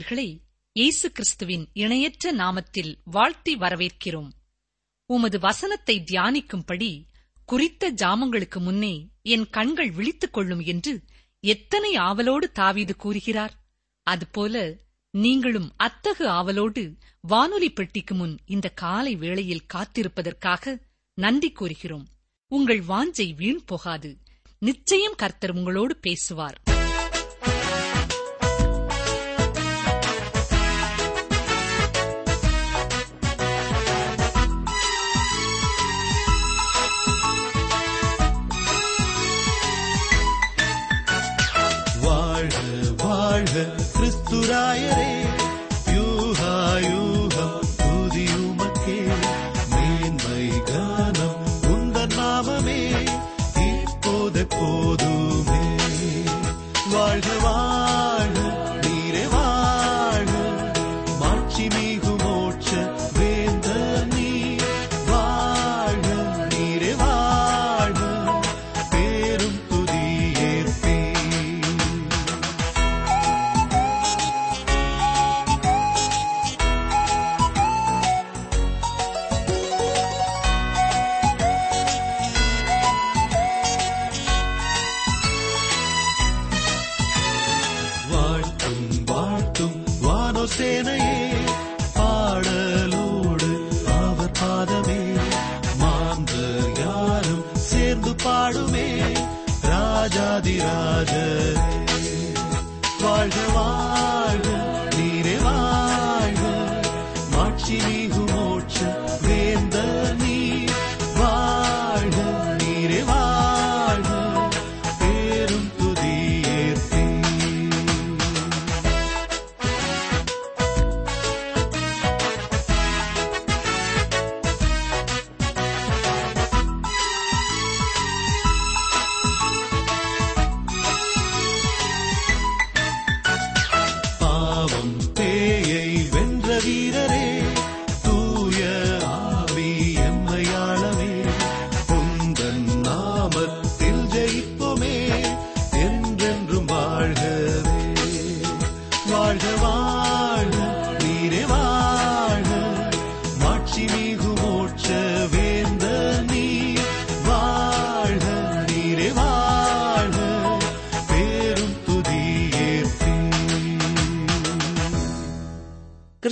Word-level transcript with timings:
நேயர்களை 0.00 0.40
இயேசு 0.72 1.12
கிறிஸ்துவின் 1.12 1.68
இணையற்ற 1.72 2.32
நாமத்தில் 2.32 2.96
வாழ்த்தி 3.04 3.56
வரவேற்கிறோம். 3.56 4.28
உமது 5.06 5.38
வசனத்தை 5.38 6.04
தியானிக்கும்படி 6.10 7.04
குறித்த 7.46 7.92
ஜாமங்களுக்கு 7.92 8.60
முன்னே 8.60 9.08
என் 9.22 9.50
கண்கள் 9.50 9.90
விழித்துக் 9.90 10.32
கொள்ளும் 10.32 10.60
என்று 10.60 11.02
எத்தனை 11.40 11.96
ஆவலோடு 11.96 12.52
தாவீது 12.52 12.96
கூறுகிறார்? 12.96 13.54
அதுபோல 14.02 14.76
நீங்களும் 15.10 15.72
அத்தகு 15.76 16.26
ஆவலோடு 16.26 16.96
வானொலி 17.20 17.70
பெட்டிக்கு 17.70 18.14
முன் 18.14 18.38
இந்த 18.46 18.68
காலை 18.68 19.16
வேளையில் 19.16 19.66
காத்திருப்பதற்காக 19.74 20.80
நன்றி 21.14 21.50
கூறுகிறோம். 21.52 22.06
உங்கள் 22.48 22.80
வாஞ்சை 22.80 23.34
வீண் 23.34 23.64
போகாது. 23.64 24.18
நிச்சயம் 24.58 25.14
கர்த்தர் 25.14 25.50
உங்களோடு 25.50 25.96
பேசுவார். 25.96 26.60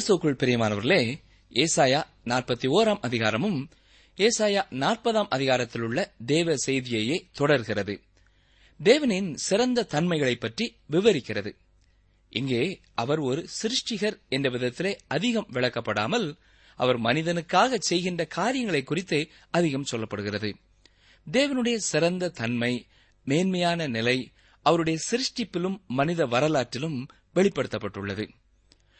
கிறிஸ்துவுக்குள் 0.09 0.41
பிரியமானவர்களே 0.43 1.19
ஏசாயா 1.51 2.03
நாற்பத்தி 2.25 2.67
ஓராம் 2.69 2.99
அதிகாரமும் 3.01 3.71
ஏசாயா 4.17 4.63
நாற்பதாம் 4.71 5.27
அதிகாரத்தில் 5.29 5.83
உள்ள 5.83 6.15
தேவ 6.27 6.55
செய்தியையே 6.67 7.25
தொடர்கிறது. 7.33 8.01
தேவனின் 8.85 9.35
சிறந்த 9.35 9.83
தன்மைகளை 9.83 10.37
பற்றி 10.37 10.77
விவரிக்கிறது. 10.91 11.53
இங்கே 12.29 12.81
அவர் 12.95 13.19
ஒரு 13.19 13.47
சிருஷ்டிகர் 13.63 14.19
என்ற 14.29 14.51
விதத்திலே 14.51 14.95
அதிகம் 15.07 15.49
விளக்கப்படாமல் 15.53 16.39
அவர் 16.77 17.01
மனிதனுக்காக 17.01 17.79
செய்கின்ற 17.79 18.25
காரியங்களை 18.25 18.83
குறித்தே 18.83 19.31
அதிகம் 19.51 19.87
சொல்லப்படுகிறது. 19.91 20.53
தேவனுடைய 21.33 21.77
சிறந்த 21.77 22.29
தன்மை 22.29 22.87
மேன்மையான 23.25 23.87
நிலை 23.87 24.33
அவருடைய 24.63 24.99
சிருஷ்டிப்பிலும் 25.11 25.81
மனித 25.87 26.27
வரலாற்றிலும் 26.27 27.09
வெளிப்படுத்தப்பட்டுள்ளது. 27.35 28.29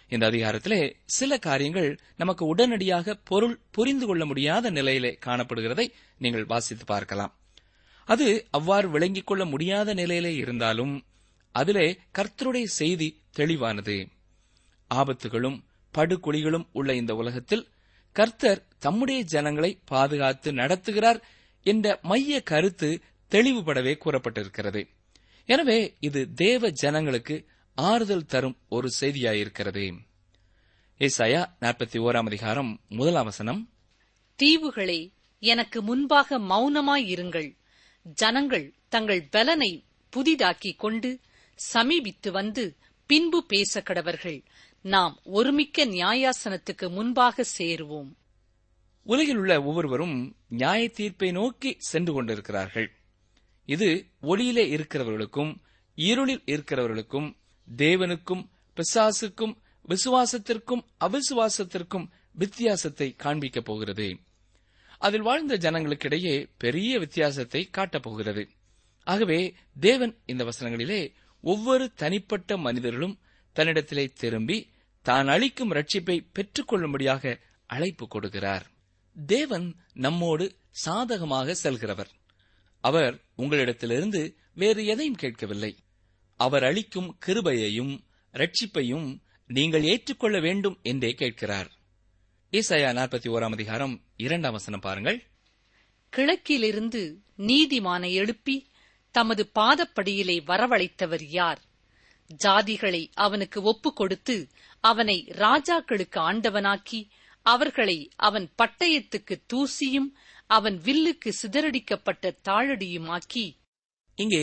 இந்த 0.09 0.25
அதிகாரத்திலே 0.31 0.81
சில 1.17 1.39
காரியங்கள் 1.39 1.91
நமக்கு 2.17 2.45
உடனடியாக 2.47 3.15
பொருள் 3.31 3.57
புரிந்து 3.71 4.07
கொள்ள 4.07 4.25
முடியாத 4.27 4.71
நிலையிலே 4.71 5.19
காணப்படுகிறதை 5.27 5.87
நீங்கள் 6.19 6.45
வாசித்து 6.45 6.85
பார்க்கலாம். 6.85 7.33
அது 8.09 8.27
அவ்வாறு 8.51 8.89
விளங்கிக் 8.91 9.27
கொள்ள 9.27 9.45
முடியாத 9.45 9.95
நிலையிலே 9.95 10.35
இருந்தாலும் 10.35 10.95
அதிலே 11.55 11.87
கர்த்தருடைய 12.19 12.67
செய்தி 12.81 13.09
தெளிவானது. 13.37 13.97
ஆபத்துகளும் 14.91 15.59
படுகுழிகளும் 15.95 16.67
உள்ள 16.73 16.95
இந்த 16.95 17.15
உலகத்தில் 17.15 17.69
கர்த்தர் 18.17 18.63
தம்முடைய 18.79 19.21
ஜனங்களை 19.23 19.71
பாதுகாத்து 19.85 20.53
நடத்துகிறார் 20.53 21.21
என்ற 21.67 21.87
மைய 22.03 22.41
கருத்து 22.43 22.89
தெளிவுபடவே 23.33 23.93
கூறப்பட்டிருக்கிறது. 24.05 24.83
எனவே 25.49 25.79
இது 26.01 26.21
தேவ 26.35 26.71
ஜனங்களுக்கு 26.83 27.37
ஆறுதல் 27.79 28.27
தரும் 28.27 28.57
ஒரு 28.69 28.91
செய்தியாயிருக்கிறது. 29.01 29.99
ஏசாயா 30.99 31.47
நாற்பத்தி 31.61 31.99
ஓராம் 31.99 32.27
அதிகாரம் 32.27 32.81
முதலாம் 32.89 33.25
வசனம். 33.25 33.71
தீவுகளே 34.43 35.13
எனக்கு 35.39 35.83
முன்பாக 35.83 36.39
மௌனமாயிருங்கள் 36.39 37.57
ஜனங்கள் 38.03 38.75
தங்கள் 38.89 39.29
பலனை 39.31 39.85
புதிதாக்கிக் 40.17 40.77
கொண்டு 40.77 41.21
சமீபித்து 41.55 42.31
வந்து 42.31 42.77
பின்பு 43.07 43.47
பேச 43.47 43.81
கடவர்கள். 43.81 44.45
நாம் 44.83 45.19
ஒருமிக்க 45.25 45.87
நியாயாசனத்துக்கு 45.87 46.91
முன்பாக 46.91 47.45
சேருவோம். 47.59 48.13
உலகில் 49.03 49.37
உள்ள 49.37 49.63
ஒவ்வொருவரும் 49.63 50.37
நியாய 50.49 50.89
தீர்ப்பை 50.89 51.33
நோக்கி 51.33 51.77
சென்று 51.79 52.13
கொண்டிருக்கிறார்கள். 52.13 52.93
இது 53.65 54.07
ஒளியிலே 54.23 54.69
இருக்கிறவர்களுக்கும் 54.69 55.57
இருளில் 55.95 56.43
இருக்கிறவர்களுக்கும் 56.47 57.37
தேவனுக்கும் 57.77 58.49
பிசாசுக்கும் 58.77 59.57
விசுவாசத்திற்கும் 59.89 60.83
அவிசுவாசத்திற்கும் 61.01 62.09
வித்தியாசத்தை 62.33 63.15
காண்பிக்கப் 63.19 63.65
போகிறது. 63.65 64.19
அதில் 64.99 65.23
வாழ்ந்த 65.23 65.57
ஜனங்களுக்கிடையே 65.57 66.51
பெரிய 66.59 66.99
வித்தியாசத்தை 66.99 67.69
காட்டப் 67.71 68.03
போகிறது. 68.03 68.49
ஆகவே 69.05 69.55
தேவன் 69.81 70.19
இந்த 70.27 70.45
வசனங்களிலே 70.45 71.13
ஒவ்வொரு 71.41 71.93
தனிப்பட்ட 71.93 72.57
மனிதர்களும் 72.57 73.19
தன்னிடத்திலே 73.55 74.13
திரும்பி 74.13 74.71
தான் 75.03 75.29
அளிக்கும் 75.29 75.73
ரட்சிப்பை 75.73 76.27
பெற்றுக்கொள்ளும்படியாக 76.33 77.41
அழைப்பு 77.67 78.09
கொடுக்கிறார். 78.15 78.63
தேவன் 79.27 79.77
நம்மோடு 79.93 80.57
சாதகமாக 80.71 81.57
செல்கிறவர். 81.63 82.11
அவர் 82.81 83.21
உங்களிடத்திலிருந்து 83.37 84.35
வேறு 84.55 84.87
எதையும் 84.87 85.15
கேட்கவில்லை. 85.15 85.77
அவர் 86.41 86.65
அளிக்கும் 86.65 87.19
கிருபையையும் 87.27 87.95
ரட்சிப்பையும் 88.35 89.09
நீங்கள் 89.51 89.83
ஏற்றுக்கொள்ள 89.83 90.41
வேண்டும் 90.41 90.79
என்றே 90.83 91.11
கேட்கிறார். 91.13 91.71
ஈசாயா 92.53 92.91
நாற்பத்தி 92.99 93.29
ஓராம் 93.29 93.53
அதிகாரம் 93.53 93.95
இரண்டாம் 94.17 94.53
வசனம் 94.53 94.81
பாருங்கள். 94.81 95.19
கிழக்கிலிருந்து 96.13 97.03
நீதிமானை 97.37 98.13
எழுப்பி 98.13 98.57
தமது 99.15 99.51
பாதப்படியிலே 99.55 100.37
வரவழைத்தவர் 100.47 101.25
யார்? 101.29 101.61
ஜாதிகளை 102.45 103.11
அவனுக்கு 103.15 103.63
ஒப்புக் 103.63 103.97
கொடுத்து 103.97 104.37
அவனை 104.85 105.25
ராஜாக்களுக்கு 105.37 106.19
ஆண்டவனாக்கி 106.21 107.01
அவர்களை 107.47 108.11
அவன் 108.17 108.51
பட்டயத்துக்கு 108.63 109.35
தூசியும் 109.53 110.11
அவன் 110.51 110.77
வில்லுக்கு 110.79 111.31
சிதறடிக்கப்பட்ட 111.43 112.31
தாழடியுமாக்கி 112.49 113.47
இங்கே 114.19 114.43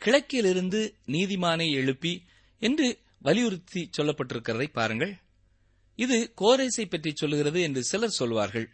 கிழக்கிலிருந்து 0.00 0.80
நீதிமானை 1.06 1.68
எழுப்பி 1.72 2.12
என்று 2.62 2.88
வலியுறுத்தி 3.18 3.90
சொல்லப்பட்டிருக்கிறதை 3.96 4.66
பாருங்கள். 4.72 5.12
இது 5.98 6.32
கோரேசை 6.40 6.84
பற்றி 6.88 7.10
சொல்லுகிறது 7.14 7.60
என்று 7.60 7.82
சிலர் 7.82 8.18
சொல்வார்கள். 8.18 8.68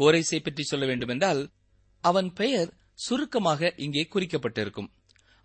கோரேசை 0.00 0.38
பற்றி 0.42 0.62
சொல்ல 0.62 0.84
வேண்டுமென்றால் 0.86 1.42
அவன் 2.04 2.32
பெயர் 2.32 2.70
சுருக்கமாக 2.94 3.72
இங்கே 3.76 4.08
குறிக்கப்பட்டிருக்கும். 4.14 4.90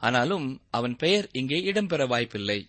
ஆனாலும் 0.01 0.47
அவன் 0.69 0.95
பெயர் 0.95 1.27
இங்கே 1.31 1.59
இடம்பெற 1.61 2.07
வாய்ப்பில்லை. 2.07 2.59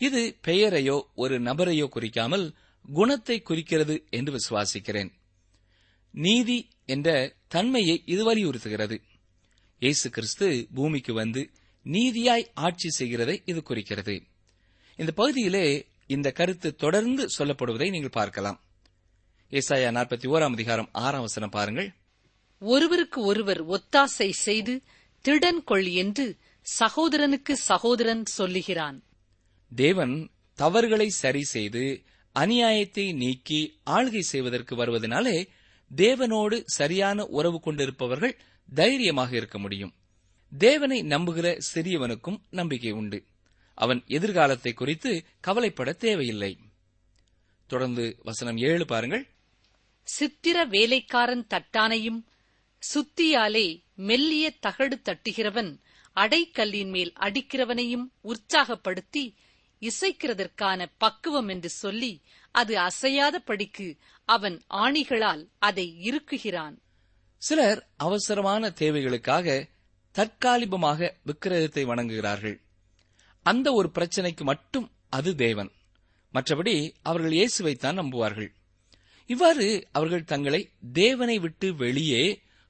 இது 0.00 0.38
பெயரையோ 0.42 0.96
ஒரு 1.14 1.40
நபரையோ 1.40 1.86
குறிக்காமல் 1.88 2.46
குணத்தை 2.88 3.36
குறிக்கிறது 3.42 3.94
என்று 4.10 4.30
விசுவாசிக்கிறேன். 4.32 5.10
நீதி 6.14 6.58
என்ற 6.84 7.08
தன்மையை 7.48 8.02
இது 8.04 8.22
வலியுறுத்துகிறது. 8.24 8.96
இயேசு 9.84 10.08
கிறிஸ்து 10.10 10.46
பூமிக்கு 10.74 11.12
வந்து 11.12 11.40
நீதியாய் 11.86 12.44
ஆட்சி 12.66 12.88
செய்கிறதை 12.88 13.42
இது 13.44 13.60
குறிக்கிறது. 13.62 14.14
இந்த 14.98 15.12
பகுதியிலே 15.12 15.64
இந்த 16.06 16.28
கருத்து 16.38 16.68
தொடர்ந்து 16.74 17.22
சொல்லப்படுவதை 17.36 17.88
நீங்கள் 17.90 18.14
பார்க்கலாம். 18.18 18.58
ஏசாயா 19.52 19.90
நாற்பத்தி 19.96 20.26
ஓராம் 20.34 20.54
அதிகாரம் 20.58 20.88
ஆறாம் 20.92 21.20
வசனம் 21.20 21.52
பாருங்கள். 21.56 21.88
ஒருவருக்கு 22.62 23.20
ஒருவர் 23.24 23.62
ஒத்தாசை 23.66 24.30
செய்து 24.46 24.74
திடன் 25.24 25.60
கொள் 25.64 25.90
என்று 26.02 26.26
சகோதரனுக்கு 26.66 27.56
சகோதரன் 27.70 28.24
சொல்லுகிறான். 28.38 28.98
தேவன் 29.72 30.16
தவறுகளை 30.58 31.08
சரி 31.22 31.44
செய்து 31.54 31.84
அநியாயத்தை 32.36 33.06
நீக்கி 33.14 33.60
ஆள்கை 33.96 34.24
செய்வதற்கு 34.32 34.74
வருவதனாலே 34.76 35.36
தேவனோடு 35.90 36.56
சரியான 36.78 37.26
உறவு 37.38 37.60
கொண்டிருப்பவர்கள் 37.60 38.34
தைரியமாக 38.72 39.36
இருக்க 39.36 39.58
முடியும். 39.58 39.94
தேவனை 40.52 41.02
நம்புகிற 41.02 41.60
சிறியவனுக்கும் 41.74 42.38
நம்பிக்கை 42.50 42.92
உண்டு. 42.92 43.26
அவன் 43.74 44.04
எதிர்காலத்தை 44.06 44.72
குறித்து 44.72 45.24
கவலைப்பட 45.40 45.92
தேவையில்லை. 45.92 46.58
தொடர்ந்து 47.66 48.16
வசனம் 48.22 48.56
ஏழு 48.56 48.84
பாருங்கள். 48.84 49.28
சித்திர 50.02 50.64
வேலைக்காரன் 50.64 51.46
தட்டானையும் 51.50 52.24
சுத்தியாலே 52.82 53.84
மெல்லிய 53.94 54.50
தகடு 54.50 55.00
தட்டுகிறவன் 55.04 55.80
அடைக்கல்லின் 56.16 56.88
மேல் 56.88 57.12
அடிக்கிறவனையும் 57.12 58.06
உற்சாகப்படுத்தி 58.24 59.34
இசைக்கிறதற்கான 59.80 60.86
பக்குவம் 60.98 61.48
என்று 61.48 61.68
சொல்லி 61.68 62.22
அது 62.50 62.78
அசையாத 62.78 63.38
படிக்கு 63.38 63.96
அவன் 64.24 64.62
ஆணிகளால் 64.68 65.48
அதை 65.58 65.98
இருக்குகிறான் 66.00 66.82
சிலர் 67.46 67.80
அவசரமான 67.96 68.68
தேவைகளுக்காக 68.80 69.46
தற்காலிகமாக 70.14 71.16
விக்கிரகத்தை 71.26 71.82
வணங்குகிறார்கள். 71.84 72.56
அந்த 73.42 73.66
ஒரு 73.72 73.88
பிரச்சனைக்கு 73.94 74.42
மட்டும் 74.42 74.86
அது 75.08 75.30
தேவன். 75.34 75.70
மற்றபடி 76.34 76.74
அவர்கள் 77.02 77.34
இயேசுவைத்தான் 77.38 77.98
நம்புவார்கள். 78.00 78.50
இவ்வாறு 79.30 79.66
அவர்கள் 79.92 80.24
தங்களை 80.24 80.60
தேவனை 80.92 81.38
விட்டு 81.38 81.74
வெளியே 81.74 82.22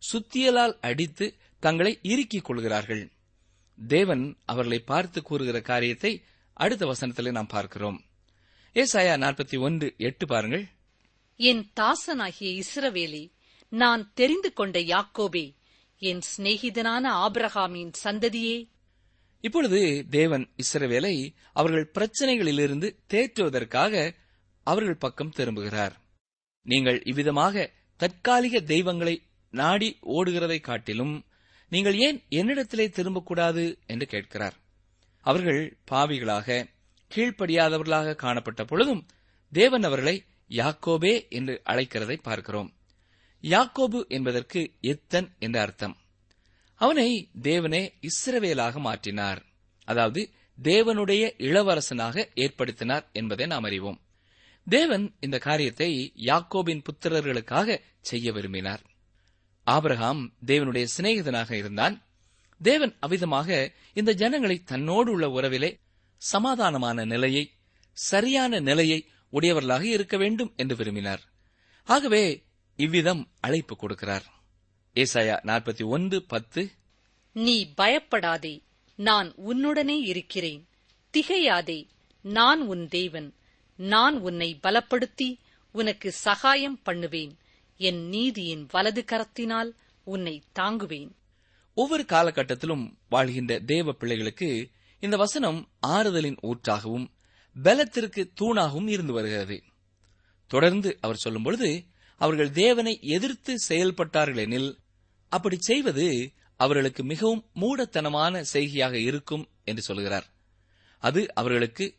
சுத்தியலால் 0.02 0.74
அடித்து 0.80 1.26
தங்களை 1.60 1.98
இறுக்கிக் 2.02 2.44
கொள்கிறார்கள். 2.44 3.04
தேவன் 3.88 4.24
அவர்களை 4.44 4.78
பார்த்து 4.78 5.22
கூறுகிற 5.22 5.60
காரியத்தை 5.60 6.12
அடுத்த 6.52 6.86
வசனத்திலே 6.86 7.30
நாம் 7.30 7.54
பார்க்கிறோம். 7.56 8.00
ஏசாயா 8.74 9.14
நாற்பத்தி 9.24 9.56
ஒன்று 9.58 9.94
எட்டு 9.98 10.26
பாருங்கள். 10.26 10.66
என் 11.36 11.64
தாசனாகிய 11.80 12.62
இஸ்ரவேலி 12.62 13.24
நான் 13.68 14.12
தெரிந்து 14.12 14.52
கொண்ட 14.52 14.78
யாக்கோபே 14.78 15.54
என் 15.98 16.20
சிநேகிதனான 16.36 17.04
ஆபிரகாமின் 17.24 17.92
சந்ததியே. 18.04 18.56
இப்பொழுது 19.40 20.06
தேவன் 20.10 20.50
இஸ்ரவேலை 20.56 21.34
அவர்கள் 21.52 21.90
பிரச்சனைகளிலிருந்து 21.94 22.96
தேற்றுவதற்காக 23.08 24.14
அவர்கள் 24.62 24.96
பக்கம் 24.96 25.32
திரும்புகிறார். 25.36 25.92
நீங்கள் 26.62 27.02
இவ்விதமாக 27.02 27.72
தற்காலிக 27.96 28.60
தெய்வங்களை 28.60 29.22
நாடி 29.50 29.98
ஓடுகிறதை 30.02 30.60
காட்டிலும் 30.60 31.24
நீங்கள் 31.68 31.96
ஏன் 31.98 32.22
என்னிடத்திலே 32.30 32.86
திரும்பக்கூடாது 32.90 33.64
என்று 33.86 34.06
கேட்கிறார். 34.06 34.56
அவர்கள் 35.20 35.78
பாவிகளாக 35.90 36.66
கீழ்ப்படியாதவர்களாக 37.10 38.14
காணப்பட்ட 38.14 38.64
பொழுதும் 38.64 39.06
தேவன் 39.52 39.82
அவர்களை 39.82 40.24
யாக்கோபே 40.48 41.28
என்று 41.28 41.62
அழைக்கிறதை 41.64 42.16
பார்க்கிறோம். 42.22 42.72
யாக்கோபு 43.44 44.06
என்பதற்கு 44.08 44.72
எத்தன் 44.80 45.28
என்ற 45.38 45.60
அர்த்தம். 45.60 45.96
அவனை 46.74 47.30
தேவனே 47.42 47.92
இஸ்ரவேலாக 48.00 48.80
மாற்றினார். 48.80 49.40
அதாவது 49.84 50.30
தேவனுடைய 50.62 51.24
இளவரசனாக 51.38 52.24
ஏற்படுத்தினார் 52.34 53.12
என்பதை 53.12 53.46
நாம் 53.46 53.62
அறிவோம். 53.62 53.98
தேவன் 54.66 55.14
இந்த 55.20 55.38
காரியத்தை 55.38 56.12
யாக்கோபின் 56.16 56.82
புத்திரர்களுக்காக 56.82 57.80
செய்ய 58.00 58.32
விரும்பினார். 58.32 58.82
ஆபிரகாம் 59.64 60.34
தேவனுடைய 60.46 60.86
சிநேகிதனாக 60.96 61.52
இருந்தான். 61.52 62.02
தேவன் 62.60 62.96
அவ்விதமாக 63.00 63.72
இந்த 63.94 64.12
ஜனங்களை 64.12 64.62
தன்னோடு 64.62 65.10
உள்ள 65.10 65.28
உறவிலே 65.28 65.78
சமாதானமான 66.32 67.06
நிலையை 67.06 67.52
சரியான 67.92 68.60
நிலையை 68.60 69.08
உடையவர்களாக 69.28 69.84
இருக்க 69.86 70.16
வேண்டும் 70.16 70.52
என்று 70.56 70.76
விரும்பினார். 70.76 71.22
ஆகவே 71.84 72.24
இவ்விதம் 72.76 73.28
அழைப்பு 73.40 73.76
கொடுக்கிறார். 73.80 74.24
ஏசாயா 74.94 75.36
நாற்பத்தி 75.44 75.84
ஒன்று 75.84 76.22
பத்து. 76.22 76.70
நீ 77.32 77.74
பயப்படாதே 77.74 78.62
நான் 78.96 79.34
உன்னுடனே 79.34 80.00
இருக்கிறேன். 80.00 80.68
திகையாதே 81.12 81.86
நான் 82.20 82.60
உன் 82.60 82.88
தேவன். 82.88 83.34
நான் 83.76 84.18
உன்னை 84.18 84.58
பலப்படுத்தி 84.62 85.38
உனக்கு 85.72 86.12
சகாயம் 86.12 86.82
பண்ணுவேன். 86.82 87.38
என் 87.76 88.08
நீதியின் 88.08 88.68
வலது 88.70 89.04
கரத்தினால் 89.06 89.70
உன்னை 90.04 90.42
தாங்குவேன். 90.58 91.10
ஒவ்வொரு 91.74 92.04
காலகட்டத்திலும் 92.08 92.98
வாழ்கின்ற 93.08 93.58
தேவ 93.58 93.92
பிள்ளைகளுக்கு 93.92 94.70
இந்த 95.00 95.16
வசனம் 95.16 95.68
ஆறுதலின் 95.86 96.36
ஊற்றாகவும் 96.42 97.06
பலத்திற்கு 97.62 98.32
தூணாகவும் 98.40 98.88
இருந்து 98.88 99.12
வருகிறது. 99.12 99.62
தொடர்ந்து 100.46 100.98
அவர் 101.00 101.16
சொல்லும் 101.16 101.42
பொழுது 101.42 101.84
அவர்கள் 102.16 102.50
தேவனை 102.50 102.98
எதிர்த்து 103.02 103.58
செயல்பட்டார்கள் 103.68 104.36
எனில் 104.36 104.78
அப்படி 105.28 105.56
செய்வது 105.60 106.32
அவர்களுக்கு 106.56 107.04
மிகவும் 107.04 107.50
மூடத்தனமான 107.54 108.40
செய்கையாக 108.40 109.00
இருக்கும் 109.00 109.48
என்று 109.64 109.82
சொல்கிறார். 109.82 110.26
அது 110.98 111.34
அவர்களுக்கு 111.34 111.94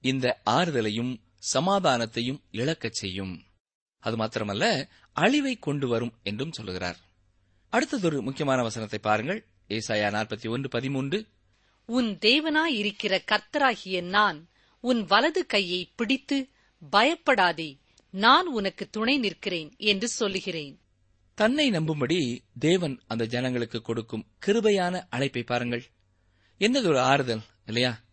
இந்த 0.00 0.40
ஆறுதலையும் 0.50 1.20
சமாதானத்தையும் 1.54 2.40
இழக்கச் 2.50 2.92
செய்யும். 2.92 3.42
அது 3.98 4.16
மாத்திரமல்ல 4.16 4.88
அழிவை 5.12 5.56
கொண்டு 5.56 5.88
வரும் 5.88 6.12
என்றும் 6.22 6.52
சொல்லுகிறார் 6.52 6.96
அடுத்ததொரு 7.72 8.20
முக்கியமான 8.22 8.62
வசனத்தை 8.62 8.98
பாருங்கள். 8.98 9.46
ஏசாயா 9.68 10.10
நாற்பத்தி 10.10 10.48
ஒன்று 10.48 10.68
பதிமூன்று. 10.68 11.26
உன் 11.86 12.18
தேவனாய் 12.20 12.74
இருக்கிற 12.74 13.22
கர்த்தராகிய 13.30 14.02
நான் 14.02 14.48
உன் 14.80 15.04
வலது 15.04 15.46
கையை 15.46 15.92
பிடித்து 15.96 16.48
பயப்படாதே. 16.90 17.78
நான் 18.10 18.46
உனக்கு 18.46 18.88
துணை 18.88 19.18
நிற்கிறேன் 19.18 19.74
என்று 19.76 20.08
சொல்லுகிறேன். 20.08 20.80
தன்னை 21.34 21.70
நம்பும்படி 21.70 22.38
தேவன் 22.58 23.00
அந்த 23.06 23.26
ஜனங்களுக்கு 23.26 23.82
கொடுக்கும் 23.82 24.26
கிருபையான 24.46 25.06
அழைப்பை 25.10 25.42
பாருங்கள். 25.42 25.84
என்னதொரு 26.58 26.98
ஆறுதல் 26.98 27.42
இல்லையா? 27.66 28.04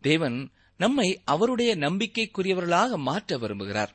தேவன் 0.00 0.50
நம்மை 0.76 1.20
அவருடைய 1.24 1.76
நம்பிக்கைக்குரியவர்களாக 1.76 2.96
மாற்ற 2.96 3.38
விரும்புகிறார். 3.38 3.88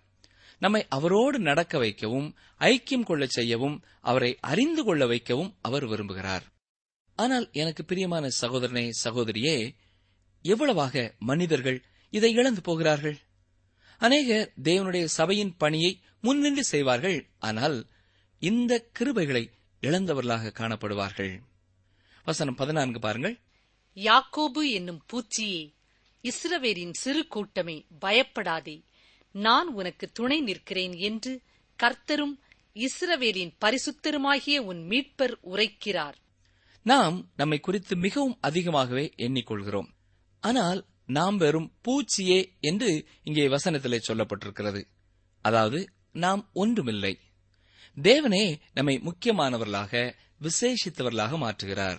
நம்மை 0.60 0.86
அவரோடு 0.90 1.40
நடக்க 1.40 1.78
வைக்கவும் 1.78 2.36
ஐக்கியம் 2.60 3.04
கொள்ளச் 3.04 3.30
செய்யவும் 3.30 3.84
அவரை 4.02 4.38
அறிந்து 4.42 4.84
கொள்ள 4.84 5.08
வைக்கவும் 5.08 5.56
அவர் 5.62 5.84
விரும்புகிறார். 5.84 6.42
ஆனால் 7.16 7.50
எனக்கு 7.52 7.86
பிரியமான 7.86 8.30
சகோதரனே 8.42 8.90
சகோதரியே 9.04 9.76
எவ்வளவாக 10.42 11.16
மனிதர்கள் 11.20 11.84
இதை 12.10 12.32
இழந்து 12.32 12.62
போகிறார்கள்? 12.62 13.18
அநேகர் 14.04 14.54
தேவனுடைய 14.64 15.06
சபையின் 15.06 15.58
பணியை 15.58 16.02
முன்னின்று 16.22 16.64
செய்வார்கள். 16.64 17.30
ஆனால் 17.40 17.88
இந்த 18.40 18.90
கிருபைகளை 19.00 19.50
இழந்தவர்களாக 19.82 20.52
காணப்படுவார்கள். 20.60 21.40
வசனம் 22.24 22.56
பதினான்கு 22.56 23.00
பாருங்கள். 23.00 23.40
யாக்கோபு 23.96 24.62
என்னும் 24.72 25.06
பூச்சியே 25.14 25.74
இஸ்ரவேலின் 26.22 26.94
சிறு 26.94 27.28
கூட்டமே 27.28 27.86
பயப்படாதே. 28.00 28.84
நான் 29.32 29.68
உனக்கு 29.68 30.12
துணை 30.12 30.42
நிற்கிறேன் 30.42 30.94
என்று 30.94 31.42
கர்த்தரும் 31.80 32.36
இஸ்ரவேலின் 32.74 33.54
பரிசுத்தருமாகிய 33.66 34.58
உன் 34.58 34.88
மீட்பர் 34.88 35.36
உரைக்கிறார். 35.54 36.18
நாம் 36.82 37.32
நம்மை 37.36 37.60
குறித்து 37.60 37.96
மிகவும் 37.96 38.38
அதிகமாகவே 38.42 39.14
எண்ணிக்கொள்கிறோம். 39.18 39.90
ஆனால் 40.40 40.86
நாம் 41.06 41.38
வெறும் 41.38 41.74
பூச்சியே 41.84 42.60
என்று 42.60 43.06
இங்கே 43.24 43.48
வசனத்திலே 43.48 44.00
சொல்லப்பட்டிருக்கிறது. 44.08 44.84
அதாவது 45.42 45.90
நாம் 46.12 46.50
ஒன்றுமில்லை. 46.54 47.20
தேவனே 48.02 48.60
நம்மை 48.74 49.02
முக்கியமானவர்களாக 49.04 50.14
விசேஷித்தவர்களாக 50.42 51.38
மாற்றுகிறார். 51.38 51.98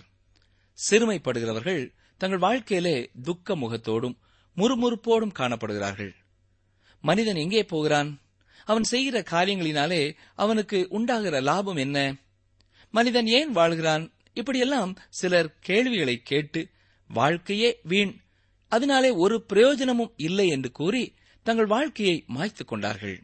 சிறுமைப்படுகிறவர்கள் 0.91 1.91
தங்கள் 2.17 2.39
வாழ்க்கையிலே 2.39 3.11
துக்க 3.23 3.57
முகத்தோடும் 3.57 4.19
முறுமுறுப்போடும் 4.57 5.35
காணப்படுகிறார்கள். 5.39 6.15
மனிதன் 7.01 7.37
எங்கே 7.37 7.65
போகிறான்? 7.65 8.21
அவன் 8.65 8.83
செய்கிற 8.83 9.21
காரியங்களினாலே 9.21 10.17
அவனுக்கு 10.35 10.87
உண்டாகிற 10.89 11.41
லாபம் 11.41 11.77
என்ன? 11.77 12.17
மனிதன் 12.91 13.27
ஏன் 13.27 13.53
வாழ்கிறான்? 13.53 14.13
இப்படியெல்லாம் 14.33 14.97
சிலர் 15.09 15.59
கேள்விகளை 15.59 16.21
கேட்டு 16.23 16.69
வாழ்க்கையே 17.09 17.81
வீண் 17.83 18.24
அதனாலே 18.75 19.11
ஒரு 19.25 19.37
பிரயோஜனமும் 19.43 20.15
இல்லை 20.17 20.47
என்று 20.49 20.71
கூறி 20.73 21.05
தங்கள் 21.47 21.67
வாழ்க்கையை 21.67 22.17
மாய்த்துக் 22.27 22.69
கொண்டார்கள். 22.69 23.17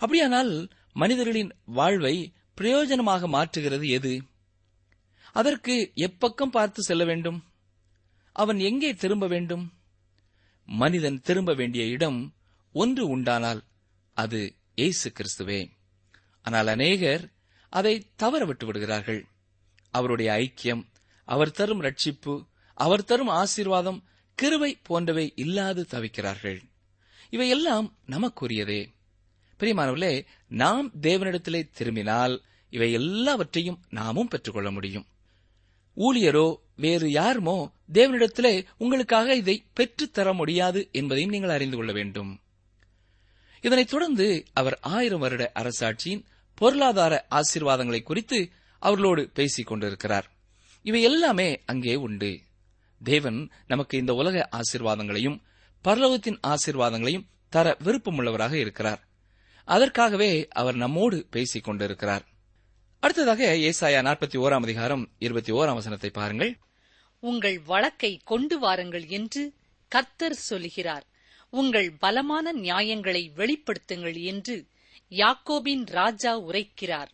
அப்படியானால் 0.00 0.52
மனிதர்களின் 0.92 1.52
வாழ்வை 1.78 2.16
பிரயோஜனமாக 2.56 3.28
மாற்றுகிறது 3.34 3.86
எது? 3.88 4.12
அதற்கு 5.32 5.74
எப்பக்கம் 5.96 6.54
பார்த்து 6.56 6.80
செல்ல 6.82 7.04
வேண்டும்? 7.04 7.38
அவன் 8.36 8.58
எங்கே 8.58 8.90
திரும்ப 8.94 9.26
வேண்டும்? 9.26 9.64
மனிதன் 10.68 11.18
திரும்ப 11.20 11.50
வேண்டிய 11.54 11.84
இடம் 11.86 12.20
ஒன்று 12.74 13.02
உண்டானால் 13.08 13.60
அது 14.16 14.40
இயேசு 14.74 15.06
கிறிஸ்துவே. 15.10 15.60
ஆனால் 16.42 16.66
அநேகர் 16.66 17.24
அதை 17.72 17.94
தவற 18.16 18.42
விட்டு 18.44 18.66
விடுகிறார்கள். 18.66 19.22
அவருடைய 19.94 20.30
ஐக்கியம் 20.42 20.82
அவர் 21.28 21.56
தரும் 21.58 21.82
ரட்சிப்பு 21.82 22.34
அவர் 22.78 23.04
தரும் 23.04 23.32
ஆசீர்வாதம் 23.42 24.00
கிருவை 24.42 24.74
போன்றவை 24.82 25.32
இல்லாது 25.36 25.86
தவிக்கிறார்கள். 25.90 26.60
இவையெல்லாம் 27.30 27.96
நமக்குரியதே. 28.06 28.92
பிரியமானவர்களே 29.60 30.26
நாம் 30.48 30.90
தேவனிடத்திலே 31.00 31.70
திரும்பினால் 31.72 32.42
இவை 32.70 32.92
எல்லாவற்றையும் 32.92 33.80
நாமும் 33.88 34.28
பெற்றுக்கொள்ள 34.28 34.70
முடியும். 34.70 35.06
ஊழியரோ 35.96 36.56
வேறு 36.76 37.10
யாருமோ 37.10 37.72
தேவனிடத்திலே 37.92 38.64
உங்களுக்காக 38.78 39.34
இதை 39.34 39.64
பெற்றுத் 39.72 40.12
தர 40.12 40.32
முடியாது 40.32 40.88
என்பதையும் 40.92 41.30
நீங்கள் 41.30 41.50
அறிந்து 41.50 41.76
கொள்ள 41.76 41.92
வேண்டும். 41.92 42.40
இதனைத் 43.60 43.88
தொடர்ந்து 43.88 44.44
அவர் 44.52 44.78
ஆயிரம் 44.80 45.20
வருட 45.20 45.52
அரசாட்சியின் 45.54 46.24
பொருளாதார 46.54 47.26
ஆசீர்வாதங்களை 47.30 48.02
குறித்து 48.02 48.50
அவர்களோடு 48.78 49.30
பேசிக் 49.34 49.66
கொண்டிருக்கிறார். 49.66 50.32
இவை 50.82 51.02
எல்லாமே 51.02 51.62
அங்கே 51.66 51.94
உண்டு. 51.94 52.40
தேவன் 53.02 53.50
நமக்கு 53.66 53.98
இந்த 53.98 54.14
உலக 54.14 54.48
ஆசீர்வாதங்களையும் 54.52 55.40
பரலோகத்தின் 55.84 56.38
ஆசீர்வாதங்களையும் 56.46 57.26
தர 57.48 57.76
விருப்பமுள்ளவராக 57.84 58.52
இருக்கிறார். 58.52 59.08
அதற்காகவே 59.64 60.48
அவர் 60.48 60.74
நம்மோடு 60.74 61.26
பேசிக் 61.30 61.64
கொண்டிருக்கிறார் 61.64 62.24
அடுத்ததாக 63.00 63.44
ஏசாயா 63.44 64.00
நாற்பத்தி 64.02 64.36
ஓராம் 64.36 64.62
அதிகாரம் 64.62 65.10
இருபத்தி 65.18 65.52
ஓராம் 65.52 65.74
வசனத்தை 65.74 66.10
பாருங்கள். 66.10 66.58
உங்கள் 67.18 67.58
வழக்கை 67.58 68.20
கொண்டு 68.24 68.58
வாருங்கள் 68.58 69.06
என்று 69.06 69.52
கர்த்தர் 69.88 70.34
சொல்லுகிறார் 70.34 71.06
உங்கள் 71.50 71.92
பலமான 71.98 72.52
நியாயங்களை 72.52 73.32
வெளிப்படுத்துங்கள் 73.36 74.22
என்று 74.22 74.66
யாக்கோபின் 75.10 75.86
ராஜா 75.86 76.40
உரைக்கிறார். 76.40 77.08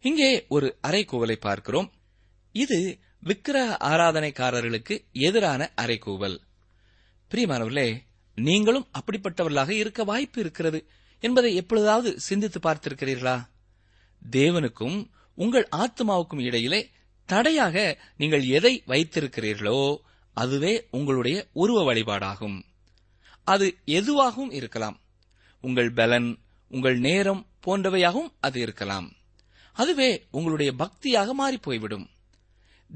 இங்கே 0.00 0.46
ஒரு 0.48 0.76
அறைகூவலை 0.86 1.36
பார்க்கிறோம். 1.36 1.92
இது 2.52 2.98
விக்கிரக 3.20 3.76
ஆராதனைக்காரர்களுக்கு 3.88 5.04
எதிரான 5.12 5.72
அறைகூவல். 5.76 6.38
பிரியமானவர்களே 7.30 7.98
நீங்களும் 8.34 8.86
அப்படிப்பட்டவர்களாக 9.00 9.70
இருக்க 9.70 10.04
வாய்ப்பு 10.04 10.40
இருக்கிறது 10.40 10.86
என்பதை 11.20 11.54
எப்பொழுதாவது 11.54 12.20
சிந்தித்து 12.20 12.58
பார்த்திருக்கிறீர்களா? 12.58 13.44
தேவனுக்கும் 14.30 15.10
உங்கள் 15.34 15.68
ஆத்மாவுக்கும் 15.76 16.42
இடையிலே 16.42 16.90
தடையாக 17.26 17.98
நீங்கள் 18.16 18.42
எதை 18.42 18.82
வைத்திருக்கிறீர்களோ 18.86 19.96
அதுவே 20.34 20.86
உங்களுடைய 20.90 21.46
உருவ 21.52 21.92
வழிபாடாகும். 21.92 22.62
அது 23.44 23.76
எதுவாகவும் 23.84 24.50
இருக்கலாம். 24.50 25.00
உங்கள் 25.60 25.92
பலன் 25.92 26.38
உங்கள் 26.68 26.98
நேரம் 26.98 27.46
போன்றவையாகவும் 27.66 28.32
அது 28.40 28.60
இருக்கலாம். 28.60 29.12
அதுவே 29.72 30.26
உங்களுடைய 30.30 30.72
பக்தியாக 30.78 31.32
மாறிப் 31.32 31.62
போய்விடும். 31.62 32.08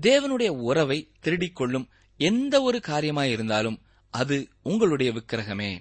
தேவனுடைய 0.00 0.48
உறவை 0.48 1.10
திருடிக் 1.20 1.56
கொள்ளும் 1.56 1.88
எந்த 2.16 2.62
ஒரு 2.62 2.80
காரியமாயிருந்தாலும் 2.86 3.80
அது 4.10 4.48
உங்களுடைய 4.62 5.12
விக்கிரகமே. 5.12 5.78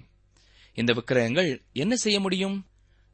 இந்த 0.74 0.92
விக்கிரகங்கள் 0.92 1.62
என்ன 1.72 1.96
செய்ய 1.96 2.20
முடியும்? 2.20 2.66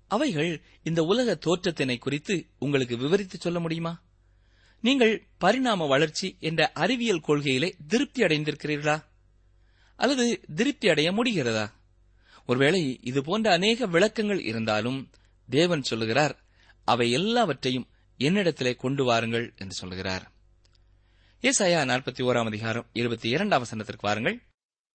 அவைகள் 0.07 0.63
இந்த 0.83 1.03
உலக 1.03 1.39
தோற்றத்தினை 1.47 1.99
குறித்து 1.99 2.47
உங்களுக்கு 2.59 2.97
விவரித்து 2.97 3.39
சொல்ல 3.39 3.61
முடியுமா? 3.61 4.03
நீங்கள் 4.81 5.27
பரிணாம 5.39 5.87
வளர்ச்சி 5.87 6.37
என்ற 6.41 6.73
அறிவியல் 6.73 7.21
கொள்கையிலே 7.21 7.73
திருப்தி 7.89 8.23
அடைந்திருக்கிறீர்களா? 8.23 9.05
அல்லது 9.97 10.41
திருப்தி 10.55 10.89
அடைய 10.89 11.13
முடிகிறதா? 11.13 11.71
ஒருவேளை 12.47 13.01
இது 13.03 13.23
போன்ற 13.23 13.53
அநேக 13.53 13.87
விளக்கங்கள் 13.87 14.43
இருந்தாலும் 14.43 15.11
தேவன் 15.49 15.83
சொல்லுகிறார் 15.83 16.45
அவை 16.85 17.11
எல்லாவற்றையும் 17.11 17.89
என்னிடத்திலே 18.19 18.77
கொண்டு 18.77 19.05
வாருங்கள் 19.05 19.55
என்று 19.57 19.75
சொல்லுகிறார். 19.75 20.37
ஏசாயா 21.43 21.83
நாற்பத்தி 21.87 22.23
ஓராம் 22.23 22.47
அதிகாரம் 22.47 22.87
இருபத்தி 22.93 23.29
இரண்டாம் 23.29 23.65
வசனத்திற்கு 23.65 24.01
வாருங்கள். 24.01 24.43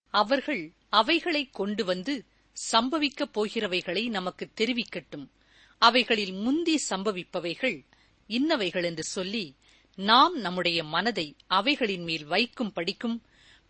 அவர்கள் 0.09 0.73
அவைகளை 0.89 1.49
கொண்டு 1.49 1.85
வந்து 1.85 2.25
சம்பவிக்கப் 2.71 3.31
போகிறவைகளை 3.33 4.09
நமக்கு 4.09 4.51
தெரிவிக்கட்டும். 4.57 5.29
அவைகளில் 5.77 6.33
முந்தி 6.33 6.79
சம்பவிப்பவைகள் 6.89 7.85
இன்னவைகள் 8.27 8.83
என்று 8.83 9.03
சொல்லி 9.03 9.55
நாம் 9.95 10.35
நம்முடைய 10.39 10.83
மனதை 10.83 11.35
அவைகளின் 11.47 12.03
மேல் 12.03 12.25
வைக்கும் 12.25 12.71
படிக்கும் 12.71 13.23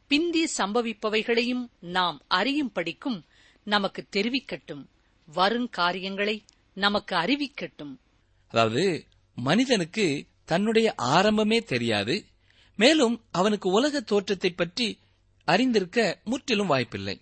பிந்தி 0.08 0.48
சம்பவிப்பவைகளையும் 0.58 1.68
நாம் 1.80 2.22
அறியும் 2.28 2.72
படிக்கும் 2.72 3.26
நமக்கு 3.64 4.08
தெரிவிக்கட்டும். 4.16 4.86
வருங்காரியங்களை 5.36 6.42
நமக்கு 6.74 7.16
அறிவிக்கட்டும். 7.16 7.98
அதாவது 8.48 9.06
மனிதனுக்கு 9.36 10.26
தன்னுடைய 10.46 10.96
ஆரம்பமே 10.98 11.60
தெரியாது 11.60 12.26
மேலும் 12.76 13.16
அவனுக்கு 13.32 13.70
உலக 13.70 14.02
தோற்றத்தை 14.02 14.52
பற்றி 14.52 15.00
அறிந்திருக்க 15.48 16.22
முற்றிலும் 16.24 16.68
வாய்ப்பில்லை. 16.68 17.22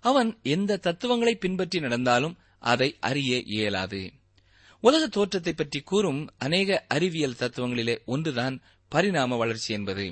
அவன் 0.00 0.38
எந்த 0.42 0.76
தத்துவங்களை 0.76 1.34
பின்பற்றி 1.34 1.80
நடந்தாலும் 1.80 2.38
அதை 2.58 2.96
அறிய 3.00 3.42
இயலாது. 3.46 4.12
உலக 4.80 5.08
தோற்றத்தை 5.08 5.52
பற்றி 5.52 5.80
கூறும் 5.80 6.32
அநேக 6.38 6.84
அறிவியல் 6.88 7.40
தத்துவங்களிலே 7.40 7.96
ஒன்றுதான் 8.04 8.62
பரிணாம 8.88 9.36
வளர்ச்சி 9.36 9.74
என்பது. 9.74 10.06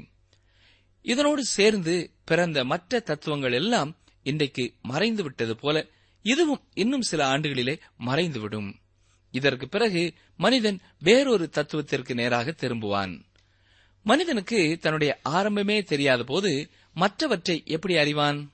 இதனோடு 1.03 1.43
சேர்ந்து 1.45 1.95
பிறந்த 2.25 2.65
மற்ற 2.65 3.01
தத்துவங்கள் 3.01 3.53
எல்லாம் 3.53 3.97
இன்றைக்கு 4.23 4.75
மறைந்து 4.83 5.23
விட்டது 5.23 5.57
போல 5.57 5.87
இதுவும் 6.23 6.63
இன்னும் 6.75 7.03
சில 7.03 7.21
ஆண்டுகளிலே 7.27 7.75
மறைந்துவிடும். 7.99 8.71
இதற்கு 9.31 9.69
பிறகு 9.69 10.15
மனிதன் 10.37 10.81
வேறொரு 10.99 11.49
தத்துவத்திற்கு 11.49 12.15
நேராக 12.15 12.55
திரும்புவான். 12.61 13.15
மனிதனுக்கு 14.03 14.79
தன்னுடைய 14.81 15.21
ஆரம்பமே 15.29 15.83
தெரியாத 15.83 16.25
போது 16.25 16.71
மற்றவற்றை 16.95 17.63
எப்படி 17.65 17.97
அறிவான்? 17.97 18.53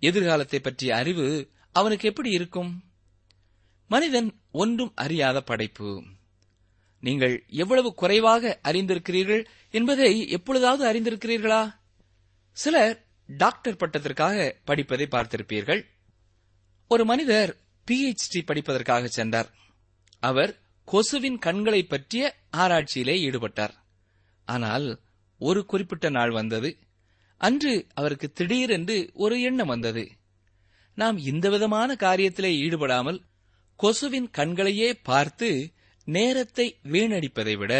எதிர்காலத்தை 0.00 0.60
பற்றிய 0.60 0.96
அறிவு 0.96 1.50
அவனுக்கு 1.72 2.08
எப்படி 2.08 2.30
இருக்கும்? 2.30 2.84
மனிதன் 3.88 4.40
ஒன்றும் 4.50 4.92
அறியாத 4.94 5.40
படைப்பு. 5.40 6.04
நீங்கள் 7.00 7.44
எவ்வளவு 7.48 7.94
குறைவாக 7.94 8.58
அறிந்திருக்கிறீர்கள் 8.64 9.44
என்பதை 9.70 10.28
எப்பொழுதாவது 10.28 10.84
அறிந்திருக்கிறீர்களா? 10.92 11.74
சிலர் 12.52 13.04
டாக்டர் 13.26 13.76
பட்டத்திற்காக 13.76 14.54
படிப்பதை 14.64 15.06
பார்த்திருப்பீர்கள். 15.10 15.82
ஒரு 16.88 17.04
மனிதர் 17.04 17.56
பிஹெச்டி 17.90 18.42
படிப்பதற்காக 18.44 19.04
சென்றார். 19.04 19.52
அவர் 20.18 20.60
கொசுவின் 20.86 21.38
கண்களை 21.38 21.82
பற்றிய 21.82 22.34
ஆராய்ச்சியிலே 22.50 23.16
ஈடுபட்டார். 23.28 23.74
ஆனால் 24.46 24.86
ஒரு 25.40 25.64
குறிப்பிட்ட 25.64 26.08
நாள் 26.08 26.30
வந்தது. 26.30 26.70
அன்று 27.40 27.72
அவருக்கு 27.94 28.32
திடீரென்று 28.32 28.96
ஒரு 29.14 29.40
எண்ணம் 29.40 29.66
வந்தது. 29.66 30.04
நாம் 30.98 31.18
இந்த 31.18 31.46
விதமான 31.48 31.96
காரியத்திலே 32.00 32.50
ஈடுபடாமல் 32.56 33.18
கொசுவின் 33.80 34.28
கண்களையே 34.30 34.90
பார்த்து 35.02 35.48
நேரத்தை 36.08 36.66
வீணடிப்பதை 36.84 37.54
விட 37.58 37.74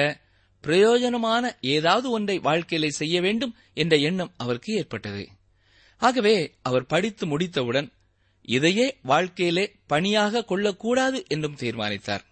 பிரயோஜனமான 0.65 1.45
ஏதாவது 1.61 2.11
ஒன்றை 2.11 2.39
வாழ்க்கையிலே 2.39 2.91
செய்ய 2.91 3.17
வேண்டும் 3.21 3.57
என்ற 3.75 3.97
எண்ணம் 3.97 4.35
அவருக்கு 4.37 4.71
ஏற்பட்டது. 4.75 5.25
ஆகவே 5.97 6.37
அவர் 6.63 6.87
படித்து 6.87 7.25
முடித்தவுடன் 7.27 7.89
இதையே 8.49 8.87
வாழ்க்கையிலே 9.03 9.65
பணியாக 9.87 10.43
கொள்ளக்கூடாது 10.43 11.19
என்றும் 11.29 11.55
தீர்மானித்தார். 11.55 12.25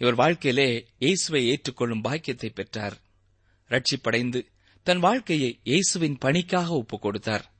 இவர் 0.00 0.14
வாழ்க்கையிலே 0.14 0.68
இயேசுவை 0.98 1.42
ஏற்றுக்கொள்ளும் 1.46 2.00
பாக்கியத்தை 2.00 2.50
பெற்றார். 2.50 2.96
ரட்சிப்படைந்து 3.74 4.46
தன் 4.82 4.98
வாழ்க்கையை 4.98 5.60
இயேசுவின் 5.62 6.18
பணிக்காக 6.18 6.68
ஒப்புக் 6.68 7.02
கொடுத்தார் 7.02 7.52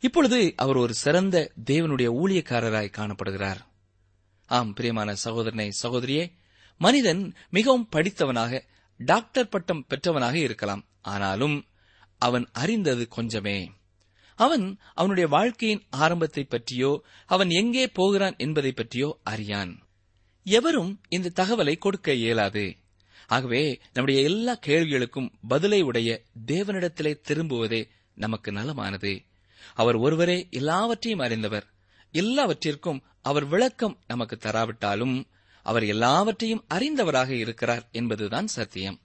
இப்பொழுது 0.00 0.52
அவர் 0.56 0.76
ஒரு 0.76 0.94
சிறந்த 0.94 1.52
தேவனுடைய 1.64 2.08
ஊழியக்காரராய் 2.24 2.92
காணப்படுகிறார். 2.96 3.60
ஆம் 4.46 4.72
பிரியமான 4.72 5.14
சகோதரனை 5.14 5.70
சகோதரியே 5.82 6.32
மனிதன் 6.78 7.34
மிகவும் 7.50 7.88
படித்தவனாக 7.92 8.60
டாக்டர் 8.98 9.48
பட்டம் 9.48 9.86
பெற்றவனாக 9.88 10.34
இருக்கலாம். 10.38 10.84
ஆனாலும் 11.02 11.64
அவன் 12.18 12.48
அறிந்தது 12.52 13.08
கொஞ்சமே. 13.16 13.68
அவன் 14.34 14.78
அவனுடைய 14.94 15.28
வாழ்க்கையின் 15.28 15.82
ஆரம்பத்தை 15.90 16.44
பற்றியோ 16.44 17.02
அவன் 17.26 17.50
எங்கே 17.50 17.88
போகிறான் 17.88 18.34
என்பதை 18.36 18.72
பற்றியோ 18.72 19.18
அறியான். 19.24 19.82
எவரும் 20.44 21.00
இந்த 21.08 21.44
தகவலை 21.44 21.78
கொடுக்க 21.78 22.12
இயலாது. 22.12 22.76
ஆகவே 23.26 23.78
நம்முடைய 23.92 24.28
எல்லா 24.28 24.58
கேள்விகளுக்கும் 24.66 25.32
பதிலை 25.48 25.82
உடைய 25.82 26.22
தேவனிடத்திலே 26.46 27.20
திரும்புவதே 27.28 27.88
நமக்கு 28.14 28.52
நலமானது. 28.52 29.24
அவர் 29.74 29.94
ஒருவரே 29.94 30.48
எல்லாவற்றையும் 30.50 31.20
அறிந்தவர். 31.20 31.66
எல்லாவற்றிற்கும் 32.12 33.02
அவர் 33.22 33.44
விளக்கம் 33.44 33.98
நமக்கு 34.06 34.36
தராவிட்டாலும் 34.36 35.24
அவர் 35.62 35.84
எல்லாவற்றையும் 35.84 36.64
அறிந்தவராக 36.74 37.28
இருக்கிறார் 37.28 37.88
என்பதுதான் 37.92 38.46
சத்தியம். 38.46 39.00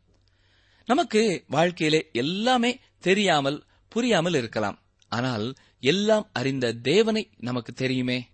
நமக்கு 0.86 1.44
வாழ்க்கையிலே 1.48 2.10
எல்லாமே 2.12 2.80
தெரியாமல் 3.00 3.64
புரியாமல் 3.90 4.34
இருக்கலாம். 4.34 4.80
ஆனால் 5.10 5.54
எல்லாம் 5.80 6.30
அறிந்த 6.34 6.74
தேவனை 6.74 7.30
நமக்கு 7.38 7.74
தெரியுமே. 7.74 8.30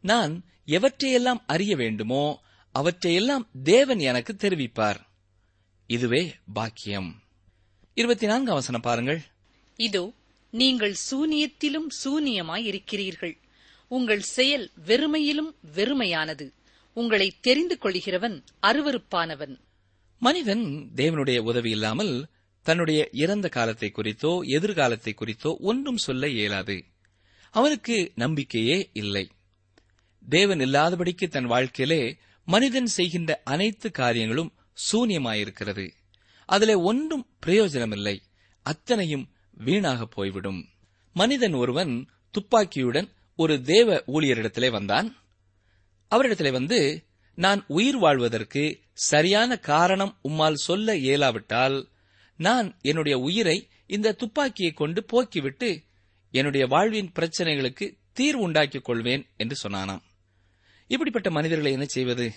நான் 0.00 0.44
எவற்றையெல்லாம் 0.66 1.40
அறிய 1.46 1.76
வேண்டுமோ 1.76 2.40
அவற்றையெல்லாம் 2.72 3.48
தேவன் 3.62 3.98
எனக்கு 3.98 4.36
தெரிவிப்பார். 4.38 5.00
இதுவே 5.94 6.20
பாக்கியம். 6.54 7.08
இருபத்தி 7.96 8.26
நான்கு 8.26 8.50
அவசனம் 8.50 8.84
பாருங்கள். 8.86 9.20
இதோ 9.78 10.02
நீங்கள் 10.52 10.94
சூனியத்திலும் 11.10 11.88
சூனியமாய் 12.02 12.64
இருக்கிறீர்கள் 12.64 13.34
உங்கள் 13.90 14.22
செயல் 14.36 14.66
வெறுமையிலும் 14.86 15.50
வெறுமையானது. 15.76 16.46
உங்களை 16.96 17.28
தெரிந்து 17.40 17.76
கொள்கிறவன் 17.82 18.36
அருவருப்பானவன். 18.62 19.54
மனிதன் 20.22 20.64
தேவனுடைய 20.96 21.38
உதவி 21.50 21.70
இல்லாமல் 21.70 22.14
தன்னுடைய 22.66 23.00
இறந்த 23.24 23.46
காலத்தை 23.48 23.90
குறித்தோ 23.90 24.32
எதிர்காலத்தை 24.56 25.12
குறித்தோ 25.14 25.50
ஒன்றும் 25.60 26.02
சொல்ல 26.06 26.28
இயலாது. 26.28 26.76
அவனுக்கு 27.54 27.96
நம்பிக்கையே 28.14 28.78
இல்லை. 28.92 29.24
தேவன் 30.28 30.60
இல்லாதபடிக்கு 30.60 31.26
தன் 31.28 31.52
வாழ்க்கையிலே 31.54 32.02
மனிதன் 32.48 32.90
செய்கின்ற 32.96 33.32
அனைத்து 33.44 33.88
காரியங்களும் 33.90 34.52
சூன்யமாயிருக்கிறது. 34.92 35.90
அதிலே 36.46 36.74
ஒன்றும் 36.74 37.26
பிரயோஜனமில்லை. 37.40 38.22
அத்தனையும் 38.62 39.32
வீணாக 39.50 40.06
போய்விடும். 40.06 40.68
மனிதன் 41.12 41.52
ஒருவன் 41.52 42.08
துப்பாக்கியுடன் 42.30 43.12
ஒரு 43.36 43.62
தேவ 43.62 44.02
ஊழியரிடத்திலே 44.06 44.70
வந்தான். 44.70 45.16
அவரிடத்திலே 46.10 46.52
வந்து 46.52 47.06
நான் 47.34 47.64
உயிர் 47.68 47.98
வாழ்வதற்கு 47.98 48.80
சரியான 48.92 49.58
காரணம் 49.58 50.18
உம்மால் 50.28 50.54
சொல்ல 50.54 50.96
இயலாவிட்டால் 50.96 51.88
நான் 52.36 52.78
என்னுடைய 52.80 53.18
உயிரை 53.18 53.68
இந்த 53.86 54.12
துப்பாக்கியை 54.12 54.72
கொண்டு 54.72 55.04
போக்கிவிட்டு 55.12 55.84
என்னுடைய 56.30 56.66
வாழ்வின் 56.66 57.12
பிரச்சனைகளுக்கு 57.18 57.98
தீர்வு 58.12 58.42
உண்டாக்கிக் 58.42 58.84
கொள்வேன் 58.84 59.26
என்று 59.36 59.68
சொன்னானாம். 59.68 60.02
இப்படிப்பட்ட 60.86 61.30
மனிதர்களை 61.30 61.72
என்ன 61.72 61.84
செய்வது? 61.84 62.32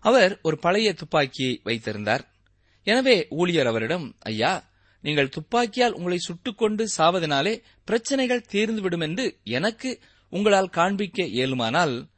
அவர் 0.00 0.38
ஒரு 0.42 0.58
பழைய 0.58 0.92
துப்பாக்கியை 0.92 1.60
வைத்திருந்தார். 1.64 2.24
எனவே 2.84 3.26
ஊழியர் 3.30 3.66
அவரிடம் 3.66 4.16
ஐயா 4.18 4.70
நீங்கள் 5.00 5.28
துப்பாக்கியால் 5.28 5.92
உங்களை 5.92 6.18
சுட்டுக்கொண்டு 6.18 6.86
சாவதனாலே 6.98 7.62
பிரச்சனைகள் 7.84 8.46
தீர்ந்துவிடும் 8.52 9.00
என்று 9.00 9.40
எனக்கு 9.44 10.00
உங்களால் 10.30 10.68
காண்பிக்க 10.68 11.22
இயலுமானால் 11.22 12.08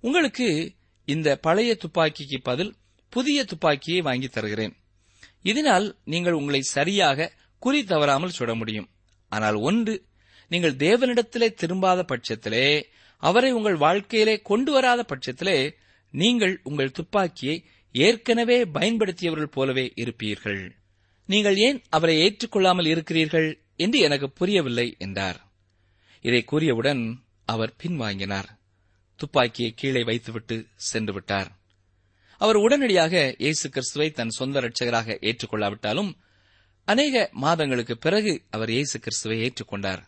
உங்களுக்கு 0.00 0.74
இந்த 1.04 1.36
பழைய 1.36 1.78
துப்பாக்கிக்கு 1.84 2.38
பதில் 2.42 2.76
புதிய 3.08 3.44
துப்பாக்கியை 3.44 4.00
வாங்கி 4.00 4.28
தருகிறேன். 4.28 4.76
இதனால் 5.42 5.96
நீங்கள் 6.04 6.32
உங்களை 6.32 6.60
சரியாக 6.60 7.32
குறி 7.58 7.84
தவறாமல் 7.84 8.36
சுட 8.38 8.54
முடியும். 8.54 8.88
ஆனால் 9.28 9.54
ஒன்று 9.54 10.06
நீங்கள் 10.48 10.76
தேவனிடத்திலே 10.76 11.48
திரும்பாத 11.60 12.00
பட்சத்திலே 12.02 12.82
அவரை 13.18 13.52
உங்கள் 13.52 13.76
வாழ்க்கையிலே 13.76 14.40
கொண்டு 14.40 14.72
வராத 14.72 15.04
பட்சத்திலே 15.04 15.76
நீங்கள் 16.22 16.54
உங்கள் 16.62 16.96
துப்பாக்கியை 16.98 17.56
ஏற்கனவே 17.94 18.58
பயன்படுத்தியவர்கள் 18.76 19.54
போலவே 19.56 19.92
இருப்பீர்கள். 19.96 20.62
நீங்கள் 21.28 21.56
ஏன் 21.56 21.78
அவரை 21.88 22.16
ஏற்றுக்கொள்ளாமல் 22.24 22.86
இருக்கிறீர்கள் 22.86 23.48
என்று 23.76 23.98
எனக்கு 23.98 24.28
புரியவில்லை 24.30 24.86
என்றார். 24.98 25.38
இதை 26.24 26.44
கூறியவுடன் 26.52 27.02
அவர் 27.44 27.72
பின்வாங்கினார். 27.82 28.48
துப்பாக்கியை 29.20 29.70
கீழே 29.74 30.02
வைத்துவிட்டு 30.02 30.56
சென்று 30.90 31.12
விட்டார். 31.12 31.50
அவர் 32.40 32.56
உடனடியாக 32.56 33.14
இயேசு 33.38 33.66
கிறிஸ்துவை 33.68 34.08
தன் 34.10 34.36
சொந்த 34.38 34.60
ரட்சகராக 34.60 35.16
ஏற்றுக்கொள்ளாவிட்டாலும் 35.28 36.10
அநேக 36.88 37.28
மாதங்களுக்கு 37.44 37.94
பிறகு 37.96 38.32
அவர் 38.50 38.70
இயேசு 38.70 38.96
கிறிஸ்துவை 39.00 39.38
ஏற்றுக்கொண்டார். 39.40 40.02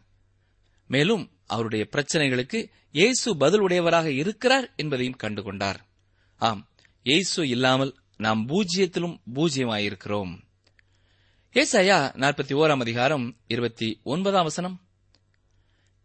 மேலும் 0.91 1.25
அவருடைய 1.47 1.85
பிரச்சனைகளுக்கு 1.93 2.59
இயேசு 2.93 3.29
பதில் 3.37 3.61
உடையவராக 3.61 4.09
இருக்கிறார் 4.23 4.67
என்பதையும் 4.77 5.21
கண்டுகொண்டார். 5.23 5.81
ஆம் 6.41 6.69
இயேசு 7.03 7.49
இல்லாமல் 7.49 7.97
நாம் 8.17 8.49
பூஜ்யத்திலும் 8.49 9.21
பூஜ்யமாயிருக்கிறோம். 9.35 10.39
ஏசாயா 11.53 12.17
நாற்பத்தி 12.17 12.53
ஓராம் 12.53 12.81
அதிகாரம் 12.81 13.37
இருபத்தி 13.47 14.01
ஒன்பதாம் 14.03 14.43
வசனம். 14.43 14.81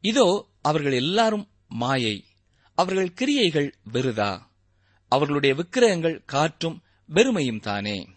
இதோ 0.01 0.49
அவர்கள் 0.61 0.91
எல்லாரும் 0.91 1.47
மாயை 1.67 2.25
அவர்கள் 2.75 3.13
கிரியைகள் 3.13 3.75
வெறுதா? 3.93 4.41
அவர்களுடைய 5.07 5.55
விக்கிரகங்கள் 5.55 6.23
காற்றும் 6.25 6.81
வெறுமையும் 7.09 7.59
தானே? 7.59 8.09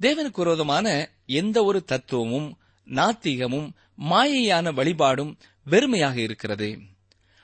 தேவனுக்கு 0.00 0.36
விரோதமான 0.36 1.10
எந்த 1.26 1.64
ஒரு 1.64 1.84
தத்துவமும் 1.84 2.58
நாத்திகமும் 2.84 3.72
மாயையான 3.98 4.74
வழிபாடும் 4.74 5.38
வெறுமையாக 5.64 6.16
இருக்கிறது. 6.16 6.78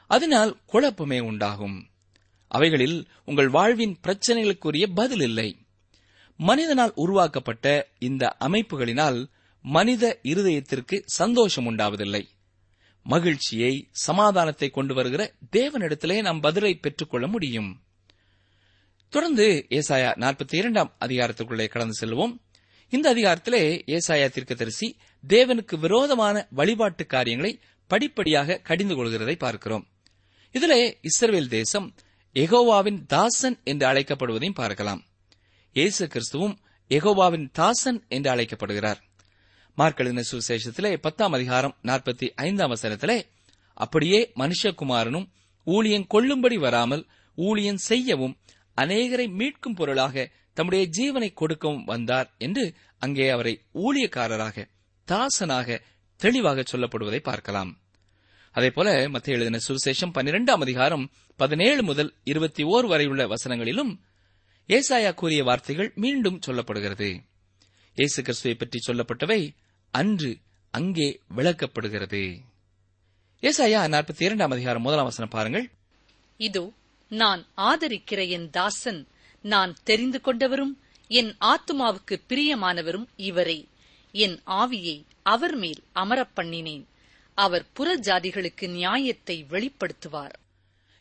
அதனால் 0.06 0.61
குழப்பமே 0.66 1.18
உண்டாகும். 1.18 1.87
அவைகளில் 2.56 2.98
உங்கள் 3.24 3.48
வாழ்வின் 3.48 3.94
பிரச்சனைகளுக்குரிய 4.06 4.86
பதில் 4.94 5.20
இல்லை. 5.20 5.48
மனிதனால் 6.40 6.92
உருவாக்கப்பட்ட 6.94 7.66
இந்த 7.98 8.36
அமைப்புகளினால் 8.40 9.18
மனித 9.64 10.04
இருதயத்திற்கு 10.22 10.96
சந்தோஷம் 11.04 11.66
உண்டாவதில்லை. 11.70 12.22
மகிழ்ச்சியை 13.06 13.72
சமாதானத்தை 14.06 14.68
கொண்டு 14.70 14.94
வருகிற 14.94 15.22
தேவனிடத்திலே 15.56 16.16
நாம் 16.20 16.40
பதிலை 16.40 16.72
பெற்றுக்கொள்ள 16.74 17.26
முடியும். 17.26 17.70
தொடர்ந்து 19.12 19.46
ஏசாயா 19.70 20.10
நாற்பத்தி 20.24 20.54
இரண்டாம் 20.54 20.90
அதிகாரத்திற்குள்ளே 21.00 21.66
கடந்து 21.68 21.96
செல்வோம். 22.00 22.34
இந்த 22.92 23.06
அதிகாரத்திலே 23.14 23.62
ஏசாயா 23.86 24.28
தீர்க்கதரிசி 24.28 24.88
தேவனுக்கு 25.28 25.76
விரோதமான 25.78 26.36
வழிபாட்டு 26.50 27.06
காரியங்களை 27.06 27.52
படிப்படியாக 27.90 28.60
கடிந்து 28.68 28.94
கொள்கிறதை 28.94 29.36
பார்க்கிறோம். 29.36 29.84
இதிலே 30.54 30.80
இஸ்ரேல் 31.00 31.52
தேசம் 31.58 31.88
எகோவாவின் 32.37 33.07
தாசன் 33.07 33.61
என்று 33.64 33.87
அழைக்கப்படுவதையும் 33.87 34.61
பார்க்கலாம். 34.61 35.05
இயேசு 35.73 36.07
கிறிஸ்துவும் 36.07 36.55
எகோவாவின் 36.90 37.51
தாசன் 37.51 38.05
என்று 38.09 38.31
அழைக்கப்படுகிறார். 38.31 39.01
மார்க்கெழுதின 39.79 40.23
சுவிசேஷத்திலே 40.31 40.97
பத்தாம் 40.97 41.33
அதிகாரம் 41.33 41.77
நாற்பத்தி 41.83 42.27
ஐந்தாம் 42.37 42.73
வசனத்திலே 42.73 43.18
அப்படியே 43.75 44.33
மனுஷகுமாரனும் 44.37 45.27
ஊழியன் 45.66 46.07
கொள்ளும்படி 46.07 46.57
வராமல் 46.57 47.05
ஊழியன் 47.38 47.81
செய்யவும் 47.88 48.35
அநேகரை 48.77 49.27
மீட்கும் 49.40 49.77
பொருளாக 49.77 50.31
தம்முடைய 50.55 50.85
ஜீவனை 50.99 51.33
கொடுக்கவும் 51.35 51.85
வந்தார் 51.85 52.35
என்று 52.38 52.75
அங்கே 52.99 53.29
அவரை 53.31 53.55
ஊழியக்காரராக 53.75 54.66
தாசனாக 55.09 55.79
தெளிவாக 56.16 56.64
சொல்லப்படுவதை 56.73 57.21
பார்க்கலாம். 57.23 57.82
அதேபோல 58.52 59.08
மத்திய 59.08 59.36
எழுதின 59.36 59.58
சுவிசேஷம் 59.68 60.14
பன்னிரெண்டாம் 60.14 60.60
அதிகாரம் 60.60 61.10
பதினேழு 61.36 61.82
முதல் 61.82 62.14
இருபத்தி 62.24 62.62
ஓர் 62.62 62.86
வரையுள்ள 62.86 63.26
வசனங்களிலும் 63.26 63.98
ஏசாயா 64.68 65.14
கூறிய 65.14 65.44
வார்த்தைகள் 65.44 65.92
மீண்டும் 65.94 66.40
சொல்லப்படுகிறது. 66.46 67.24
இயேசு 67.94 68.22
கிறிஸ்துவை 68.22 68.56
பற்றி 68.56 68.78
சொல்லப்பட்டவை 68.86 69.54
அன்று 69.90 70.38
அங்கே 70.70 71.20
விளக்கப்படுகிறது. 71.36 72.38
ஏசாயா 73.40 73.80
நாற்பத்தி 73.94 74.22
இரண்டாம் 74.22 74.50
அதிகாரம் 74.50 74.82
முதலாம் 74.82 75.04
வசனம் 75.04 75.30
பாருங்கள். 75.30 75.70
இதோ 76.36 76.72
நான் 77.08 77.46
ஆதரிக்கிற 77.56 78.28
என் 78.28 78.50
தாசன் 78.50 79.06
நான் 79.42 79.76
தெரிந்து 79.84 80.20
கொண்டவரும் 80.24 80.78
என் 81.08 81.36
ஆத்துமாவுக்கு 81.40 82.20
பிரியமானவரும் 82.28 83.06
இவரே. 83.16 83.68
என் 84.12 84.40
ஆவியை 84.46 85.04
அவர் 85.22 85.56
மேல் 85.56 85.82
அமரப் 85.94 86.36
பண்ணினேன். 86.36 86.84
அவர் 87.44 87.64
புற 87.72 87.88
ஜாதிகளுக்கு 87.98 88.66
நியாயத்தை 88.70 89.37
வெளிப்படுத்துவார். 89.50 90.35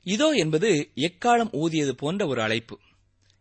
இதோ 0.05 0.27
என்பது 0.33 0.69
எக்காலம் 1.07 1.51
ஊதியது 1.53 1.93
போன்ற 1.93 2.21
ஒரு 2.27 2.41
அழைப்பு. 2.41 2.75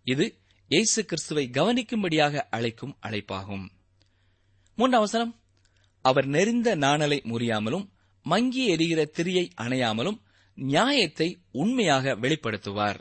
இது 0.06 0.24
இயேசு 0.70 1.00
கிறிஸ்துவை 1.04 1.44
கவனிக்கும்படியாக 1.52 2.42
அழைக்கும் 2.50 2.96
அழைப்பாகும். 3.06 3.64
மூன்றாம் 4.78 5.00
வசனம். 5.00 5.32
அவர் 6.04 6.26
நெறிந்த 6.26 6.68
நாணலை 6.74 7.18
முறியாமலும் 7.24 7.86
மங்கி 8.26 8.62
எரிகிற 8.66 9.00
திரியை 9.16 9.44
அணையாமலும் 9.56 10.18
நியாயத்தை 10.58 11.28
உண்மையாக 11.52 12.14
வெளிப்படுத்துவார். 12.14 13.00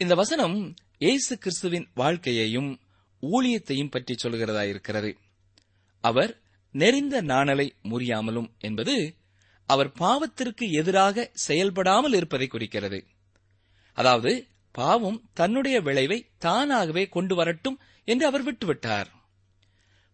இந்த 0.00 0.14
வசனம் 0.14 0.56
இயேசு 0.98 1.34
கிறிஸ்துவின் 1.38 1.86
வாழ்க்கையையும் 1.94 2.70
ஊழியத்தையும் 3.22 3.90
பற்றி 3.90 4.14
சொல்கிறதா 4.22 4.62
இருக்கிறது 4.68 5.10
அவர் 6.04 6.32
நெறிந்த 6.72 7.20
நாணலை 7.20 7.74
முறியாமலும் 7.82 8.50
என்பது 8.58 9.16
அவர் 9.66 9.92
பாவத்திற்கு 9.98 10.70
எதிராக 10.72 11.30
செயல்படாமல் 11.34 12.12
இருப்பதை 12.12 12.46
குறிக்கிறது. 12.46 13.06
அதாவது 13.92 14.46
பாவம் 14.72 15.18
தன்னுடைய 15.32 15.80
விளைவை 15.80 16.18
தானாகவே 16.38 17.08
கொண்டு 17.08 17.34
வரட்டும் 17.34 17.80
என்று 18.04 18.26
அவர் 18.26 18.44
விட்டுவிட்டார். 18.44 19.06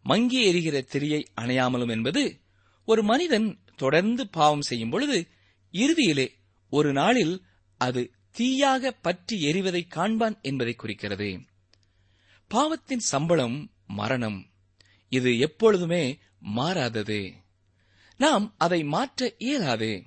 மங்கி 0.02 0.44
எரிகிற 0.44 0.84
திரியை 0.92 1.22
அணையாமலும் 1.40 1.90
என்பது 1.90 2.40
ஒரு 2.84 3.02
மனிதன் 3.02 3.48
தொடர்ந்து 3.76 4.28
பாவம் 4.28 4.60
செய்யும் 4.60 4.90
பொழுது 4.90 5.28
இறுதியிலே 5.72 6.28
ஒரு 6.72 6.92
நாளில் 6.92 7.44
அது 7.76 8.10
தீயாக 8.38 8.90
பற்றி 9.02 9.36
எரிவதை 9.42 9.82
காண்பான் 9.94 10.40
என்பதை 10.40 10.74
குறிக்கிறது. 10.74 11.40
பாவத்தின் 12.48 12.98
சம்பளம் 12.98 13.70
மரணம். 13.86 14.50
இது 15.12 15.38
எப்பொழுதுமே 15.38 16.18
மாறாதது. 16.40 17.32
நாம் 18.16 18.54
அதை 18.58 18.84
மாற்ற 18.84 19.34
இயலாது. 19.38 20.04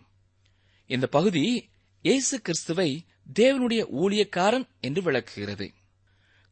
இந்த 0.88 1.08
பகுதி 1.08 1.70
இயேசு 2.02 2.42
கிறிஸ்துவை 2.42 3.06
தேவனுடைய 3.40 3.86
ஊழியக்காரன் 4.02 4.68
என்று 4.80 5.02
விளக்குகிறது. 5.02 5.74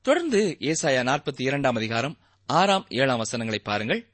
தொடர்ந்து 0.02 0.58
ஏசாயா 0.60 1.04
நாற்பத்தி 1.04 1.42
இரண்டாம் 1.42 1.76
அதிகாரம் 1.76 2.18
ஆறாம் 2.46 2.86
ஏழாம் 2.90 3.18
வசனங்களை 3.18 3.62
பாருங்கள். 3.64 4.08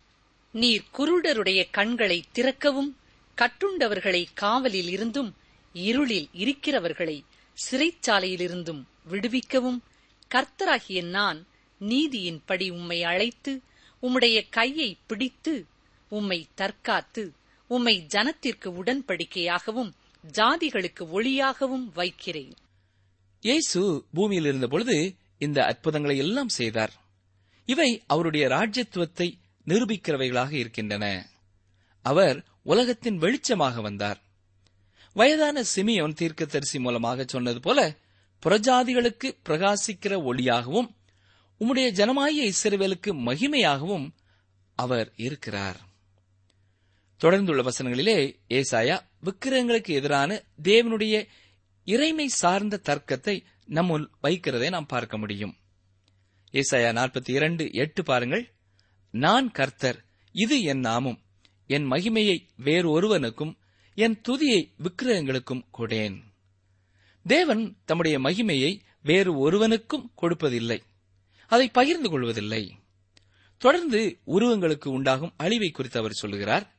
நீர் 0.52 0.84
குருடருடைய 0.94 1.68
கண்களை 1.72 2.26
திறக்கவும் 2.32 2.98
கட்டுண்டவர்களை 3.38 4.26
காவலில் 4.34 4.90
இருந்தும் 4.90 5.36
இருளில் 5.74 6.30
இருக்கிறவர்களை 6.34 7.24
சிறைச்சாலையிலிருந்தும் 7.72 8.84
விடுவிக்கவும் 9.10 9.80
கர்த்தராகிய 10.28 11.04
நான் 11.04 11.48
நீதியின்படி 11.80 12.72
உம்மை 12.72 13.04
அழைத்து 13.04 13.62
உம்முடைய 14.06 14.38
கையை 14.50 14.90
பிடித்து 15.08 15.54
உம்மை 16.10 16.40
தற்காத்து 16.58 17.24
உம்மை 17.70 17.96
ஜனத்திற்கு 18.14 18.70
உடன்படிக்கையாகவும் 18.82 19.92
ஜாதிகளுக்கு 20.32 21.04
ஒளியாகவும் 21.14 21.86
வைக்கிறேன். 21.94 22.54
இயேசு 23.42 23.82
பூமியில் 24.14 24.46
இருந்தபொழுது 24.46 25.16
இந்த 25.38 25.66
அற்புதங்களை 25.66 26.18
எல்லாம் 26.18 26.50
செய்தார். 26.50 26.94
இவை 27.66 27.90
அவருடைய 28.08 28.48
ராஜ்யத்துவத்தை 28.48 29.28
நிரூபிக்கிறவைகளாக 29.68 30.52
இருக்கின்றன. 30.52 31.06
அவர் 32.06 32.38
உலகத்தின் 32.64 33.20
வெளிச்சமாக 33.20 33.82
வந்தார். 33.82 34.20
வயதான 35.16 35.64
சிமியோன் 35.76 36.14
தீர்க்கதரிசி 36.14 36.80
மூலமாக 36.80 37.26
சொன்னது 37.28 37.60
போல 37.60 37.80
புறஜாதிகளுக்கு 38.44 39.28
பிரகாசிக்கிற 39.46 40.14
ஒளியாகவும் 40.24 40.90
உம்முடைய 41.60 41.88
ஜனமாகிய 41.92 42.52
இஸ்ரவேலுக்கு 42.52 43.08
மகிமையாகவும் 43.08 44.10
அவர் 44.76 45.14
இருக்கிறார். 45.16 45.80
தொடர்ந்துள்ள 47.20 47.62
வசனங்களிலே 47.62 48.36
ஏசாயா 48.50 49.00
விக்கிரகங்களுக்கு 49.24 49.88
எதிரான 49.88 50.44
தேவனுடைய 50.64 51.28
இறைமை 51.86 52.26
சார்ந்த 52.26 52.82
தர்க்கத்தை 52.84 53.44
நம்முள் 53.70 54.08
வைக்கிறதை 54.24 54.70
நாம் 54.70 54.86
பார்க்க 54.86 55.18
முடியும். 55.18 55.58
ஏசாயா 56.52 56.92
நாற்பத்தி 56.92 57.30
இரண்டு 57.30 57.72
எட்டு 57.72 58.04
பாருங்கள். 58.04 58.54
நான் 59.10 59.52
கர்த்தர் 59.52 60.06
இது 60.32 60.62
என் 60.62 60.80
நாமும். 60.80 61.20
என் 61.68 61.92
மகிமையை 61.92 62.48
வேறு 62.56 62.90
ஒருவனுக்கும் 62.90 63.58
என் 63.94 64.22
துதியை 64.28 64.72
விக்கிரகங்களுக்கும் 64.84 65.66
கொடேன் 65.78 66.24
தேவன் 67.28 67.78
தம்முடைய 67.86 68.20
மகிமையை 68.20 68.80
வேறு 69.04 69.38
ஒருவனுக்கும் 69.38 70.12
கொடுப்பதில்லை. 70.16 70.82
அதை 71.48 71.70
பகிர்ந்து 71.70 72.10
கொள்வதில்லை. 72.10 72.76
தொடர்ந்து 73.58 74.20
உருவங்களுக்கு 74.28 74.88
உண்டாகும் 74.88 75.34
அழிவை 75.38 75.70
குறித்து 75.70 76.00
அவர் 76.00 76.12
சொல்லுகிறார். 76.12 76.74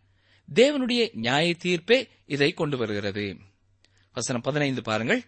தேவனுடைய 0.54 1.08
நியாய 1.12 1.54
தீர்ப்பே 1.58 2.08
இதை 2.26 2.52
கொண்டு 2.52 2.76
வருகிறது. 2.76 3.36
வசனம் 4.12 4.42
பதினைந்து 4.42 4.82
பாருங்கள். 4.82 5.24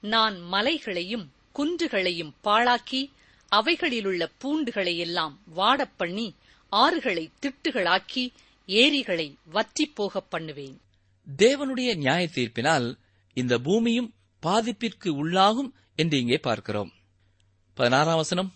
நான் 0.00 0.40
மலைகளையும் 0.40 1.32
குன்றுகளையும் 1.54 2.34
பாழாக்கி 2.44 3.10
அவைகளிலுள்ள 3.56 4.30
பூண்டுகளை 4.44 4.96
எல்லாம் 4.96 5.40
வாடப் 5.46 5.98
பண்ணி 5.98 6.34
ஆறுகளை 6.72 7.30
திட்டுகளாக்கி 7.40 8.32
ஏரிகளை 8.66 9.36
வற்றிப் 9.52 9.94
போகப் 9.94 10.30
பண்ணுவேன். 10.30 10.80
தேவனுடைய 11.36 11.96
நியாய 11.96 12.28
தீர்ப்பினால் 12.34 12.98
இந்த 13.34 13.58
பூமியும் 13.58 14.14
பாதிப்பிற்கு 14.42 15.04
உள்ளாகும் 15.04 15.70
என்று 15.96 16.18
இங்கே 16.18 16.38
பார்க்கிறோம். 16.38 16.92
பதினாறாம் 17.74 18.16
வசனம். 18.16 18.54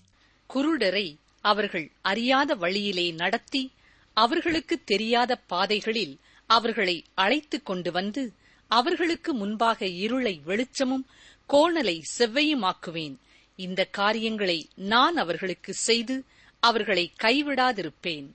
குருடரை 0.55 1.17
அவர்கள் 1.41 1.93
அறியாத 2.01 2.55
வழியிலே 2.55 3.11
நடத்தி 3.11 3.73
அவர்களுக்கு 4.13 4.85
தெரியாத 4.85 5.37
பாதைகளில் 5.37 6.19
அவர்களை 6.47 7.05
அழைத்துக் 7.15 7.67
கொண்டு 7.67 7.93
வந்து 7.93 8.33
அவர்களுக்கு 8.69 9.35
முன்பாக 9.35 9.87
இருளை 9.87 10.41
வெளிச்சமும் 10.45 11.07
கோணலை 11.49 12.03
செவ்வையுமாக்குவேன். 12.19 13.17
இந்த 13.57 13.85
காரியங்களை 13.85 14.69
நான் 14.75 15.17
அவர்களுக்கு 15.17 15.73
செய்து 15.75 16.25
அவர்களை 16.59 17.13
கைவிடாதிருப்பேன். 17.23 18.29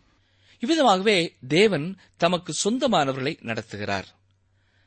இவ்விதமாகவே 0.62 1.30
தேவன் 1.48 1.98
தமக்கு 2.18 2.54
சொந்தமானவர்களை 2.64 3.34
நடத்துகிறார். 3.42 4.04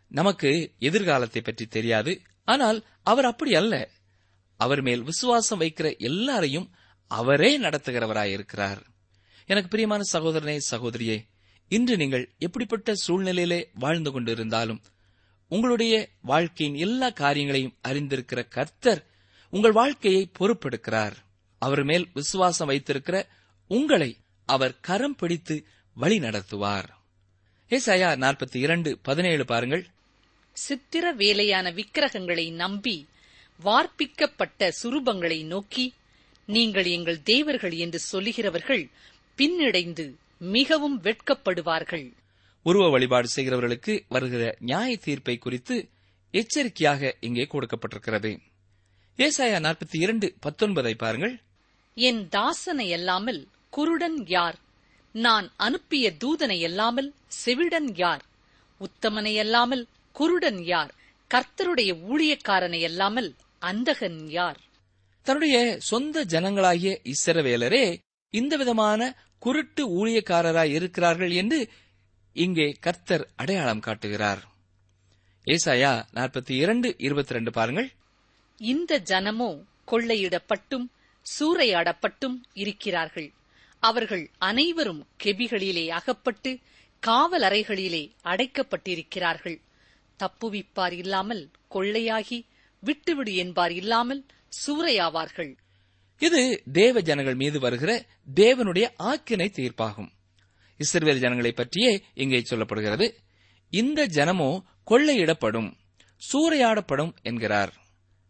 நமக்கு 0.08 0.72
எதிர்காலத்தை 0.78 1.42
பற்றி 1.42 1.66
தெரியாது 1.66 2.20
ஆனால் 2.44 2.84
அவர் 3.02 3.24
அப்படி 3.24 3.54
அல்ல. 3.54 3.88
அவர் 4.56 4.82
மேல் 4.82 5.02
விசுவாசம் 5.02 5.60
வைக்கிற 5.60 5.98
எல்லாரையும் 5.98 6.70
அவரே 7.08 7.60
நடத்துகிறவராயிருக்கிறார் 7.60 8.80
எனக்கு 9.46 9.68
பிரியமான 9.68 10.02
சகோதரனே 10.12 10.58
சகோதரியே 10.70 11.26
இன்று 11.68 11.96
நீங்கள் 11.96 12.34
எப்படிப்பட்ட 12.38 12.92
சூழ்நிலையிலே 13.06 13.64
வாழ்ந்து 13.74 14.20
கொண்டிருந்தாலும் 14.20 14.80
உங்களுடைய 15.48 16.08
வாழ்க்கையின் 16.20 16.76
எல்லா 16.76 17.10
காரியங்களையும் 17.10 17.76
அறிந்திருக்கிற 17.88 18.48
கர்த்தர் 18.48 19.06
உங்கள் 19.50 19.72
வாழ்க்கையை 19.72 20.30
பொறுப்பெடுக்கிறார். 20.38 21.12
அவர் 21.58 21.84
மேல் 21.84 22.08
விசுவாசம் 22.14 22.66
வைத்திருக்கிற 22.66 23.26
உங்களை 23.68 24.16
அவர் 24.46 24.80
கரம் 24.80 25.16
பிடித்து 25.16 25.64
வழி 25.94 26.18
நடத்துவார். 26.18 26.88
ஏசாயா 27.68 28.10
நாற்பத்தி 28.16 28.56
இரண்டு 28.56 28.98
பதினேழு 29.02 29.44
பாருங்கள். 29.44 29.86
சித்திர 30.52 31.12
வேலையான 31.12 31.70
விக்கிரகங்களை 31.70 32.50
நம்பி 32.50 33.08
வார்ப்பிக்கப்பட்ட 33.64 34.72
சுரூபங்களை 34.82 35.44
நோக்கி 35.44 35.94
நீங்கள் 36.48 36.84
எங்கள் 36.84 37.22
தேவர்கள் 37.22 37.72
என்று 37.72 37.98
சொல்லுகிறவர்கள் 37.98 38.90
பின்னடைந்து 39.38 40.04
மிகவும் 40.38 41.00
வெட்கப்படுவார்கள். 41.02 42.06
உருவ 42.62 42.90
வழிபாடு 42.90 43.28
செய்கிறவர்களுக்கு 43.36 44.04
வருகிற 44.08 44.56
நியாய 44.60 44.96
தீர்ப்பை 44.96 45.38
குறித்து 45.38 45.76
எச்சரிக்கையாக 46.34 47.16
இங்கே 47.20 47.46
கொடுக்கப்பட்டிருக்கிறது. 47.52 48.30
ஏசாயா 49.18 49.58
நாற்பத்தி 49.66 49.96
இரண்டு 49.96 50.26
பத்தொன்பதை 50.46 50.94
பாருங்கள். 50.94 51.34
என் 51.96 52.28
தாசனை 52.28 52.92
அல்லாமல் 52.92 53.48
குருடன் 53.70 54.26
யார்? 54.26 54.58
நான் 55.14 55.52
அனுப்பிய 55.56 56.12
தூதனை 56.24 56.64
அல்லாமல் 56.64 57.14
செவிடன் 57.44 57.90
யார்? 57.94 58.22
உத்தமனை 58.80 59.38
அல்லாமல் 59.38 59.84
குருடன் 60.12 60.64
யார்? 60.64 60.92
கர்த்தருடைய 61.30 61.90
ஊழியக்காரனை 62.10 62.80
அல்லாமல் 62.84 63.30
அந்தகன் 63.62 64.28
யார்? 64.28 64.58
தன்னுடைய 65.28 65.76
சொந்த 65.80 66.24
ஜனங்களாகிய 66.24 67.12
இசரவேலரே 67.12 67.96
இந்த 68.30 68.56
விதமான 68.56 69.00
குருட்டு 69.38 69.82
ஊழியக்காரராய் 69.88 70.70
இருக்கிறார்கள் 70.70 71.30
என்று 71.30 71.68
இங்கே 72.32 72.76
கர்த்தர் 72.80 73.28
அடையாளம் 73.36 73.80
காட்டுகிறார். 73.80 74.42
ஏசாயா 75.46 75.92
நாற்பத்தி 76.14 76.50
இரண்டு 76.50 76.94
இருபத்தி 76.98 77.32
ரெண்டு 77.32 77.50
பாருங்கள். 77.50 77.90
இந்த 78.56 79.00
ஜனமோ 79.00 79.50
கொள்ளையிடப்பட்டும் 79.86 80.86
சூறையாடப்பட்டும் 81.38 82.40
இருக்கிறார்கள். 82.52 83.32
அவர்கள் 83.78 84.30
அனைவரும் 84.38 85.06
கெபிகளிலே 85.24 85.86
அகப்பட்டு 85.88 86.58
காவல் 87.00 87.42
அறைகளிலே 87.42 88.04
அடைக்கப்பட்டிருக்கிறார்கள். 88.24 89.58
தப்புவிப்பார் 90.18 90.92
இல்லாமல் 90.92 91.50
கொள்ளையாகி 91.74 92.40
விட்டுவிடு 92.80 93.34
என்பார். 93.34 93.72
இல்லாமல் 93.72 94.26
சூறையாவார்கள். 94.66 95.56
இது 96.18 96.62
தேவ 96.72 97.00
ஜனங்கள் 97.00 97.34
மீது 97.34 97.60
வருகிற 97.60 98.06
தேவனுடைய 98.34 98.90
ஆக்கினை 98.98 99.46
தீர்ப்பாகும். 99.50 100.10
இஸ்ரவேல் 100.78 101.18
ஜனங்களை 101.18 101.52
பற்றியே 101.52 102.02
இங்கே 102.14 102.42
சொல்லப்படுகிறது. 102.50 103.14
இந்த 103.70 104.06
ஜனமோ 104.06 104.62
கொள்ளையிடப்படும் 104.90 105.72
சூறையாடப்படும் 106.32 107.12
என்கிறார். 107.22 107.74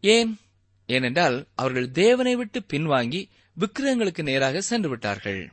ஏன்? 0.00 0.38
ஏனென்றால் 0.86 1.46
அவர்கள் 1.54 1.90
தேவனை 1.90 2.36
விட்டு 2.36 2.62
பின்வாங்கி 2.72 3.28
விக்கிரகங்களுக்கு 3.60 4.22
நேராக 4.22 4.60
சென்று 4.60 4.88
விட்டார்கள். 4.88 5.52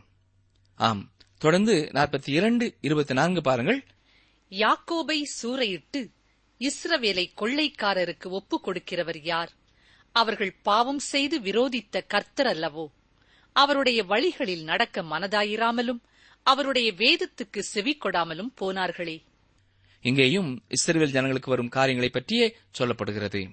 ஆம் 0.76 1.12
தொடர்ந்து 1.38 1.90
நாற்பத்தி 1.94 2.30
இரண்டு 2.30 2.76
இருபத்தி 2.82 3.14
நான்கு 3.14 3.42
பாருங்கள். 3.42 3.84
யாக்கோபை 4.50 5.22
சூறையிட்டு 5.44 6.10
இஸ்ரவேலை 6.60 7.26
கொள்ளைக்காரருக்கு 7.38 8.28
ஒப்புக் 8.28 8.68
கொடுக்கிறவர் 8.68 9.20
யார்? 9.24 9.52
அவர்கள் 10.12 10.56
பாவம் 10.64 11.00
செய்து 11.00 11.40
விரோதித்த 11.40 12.02
கர்த்தர் 12.08 12.58
அல்லவோ? 12.58 12.88
அவருடைய 13.54 14.04
வழிகளில் 14.04 14.64
நடக்க 14.64 15.02
மனதாயிராமலும் 15.02 16.00
அவருடைய 16.44 16.92
வேதத்துக்கு 16.92 17.60
செவி 17.60 17.98
கொடாமலும் 18.00 18.54
போனார்களே. 18.62 19.22
இங்கேயும் 20.02 20.64
இஸ்ரவேல் 20.70 21.10
ஜனங்களுக்கு 21.10 21.50
வரும் 21.50 21.70
காரியங்களை 21.70 22.10
பற்றியே 22.10 22.58
சொல்லப்படுகிறது. 22.80 23.50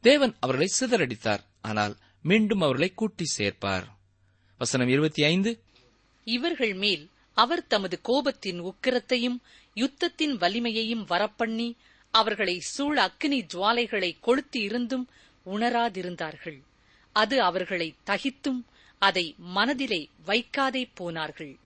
தேவன் 0.00 0.36
அவர்களை 0.40 0.72
சிதறடித்தார் 0.80 1.40
ஆனால் 1.60 1.96
மீண்டும் 2.22 2.60
அவர்களை 2.60 2.92
கூட்டி 2.94 3.24
சேர்ப்பார். 3.38 3.84
வசனம் 4.58 4.88
இருபத்தி 4.88 5.24
ஐந்து. 5.24 5.62
இவர்கள் 6.24 6.74
மேல் 6.74 7.10
அவர் 7.32 7.66
தமது 7.66 8.00
கோபத்தின் 8.08 8.60
உக்கிரத்தையும் 8.60 9.38
யுத்தத்தின் 9.74 10.36
வலிமையையும் 10.36 11.06
வரப்பண்ணி 11.06 11.74
அவர்களை 12.14 12.60
சூழ 12.60 12.96
அக்னி 13.06 13.38
ஜுவாலைகளை 13.54 14.16
கொளுத்தி 14.20 14.60
இருந்தும் 14.60 15.08
உணராதிருந்தார்கள். 15.46 16.60
அது 17.12 17.42
அவர்களை 17.42 17.94
தகித்தும் 18.06 18.60
அதை 18.98 19.34
மனதிலே 19.38 20.08
வைக்காதே 20.26 20.90
போனார்கள். 20.94 21.58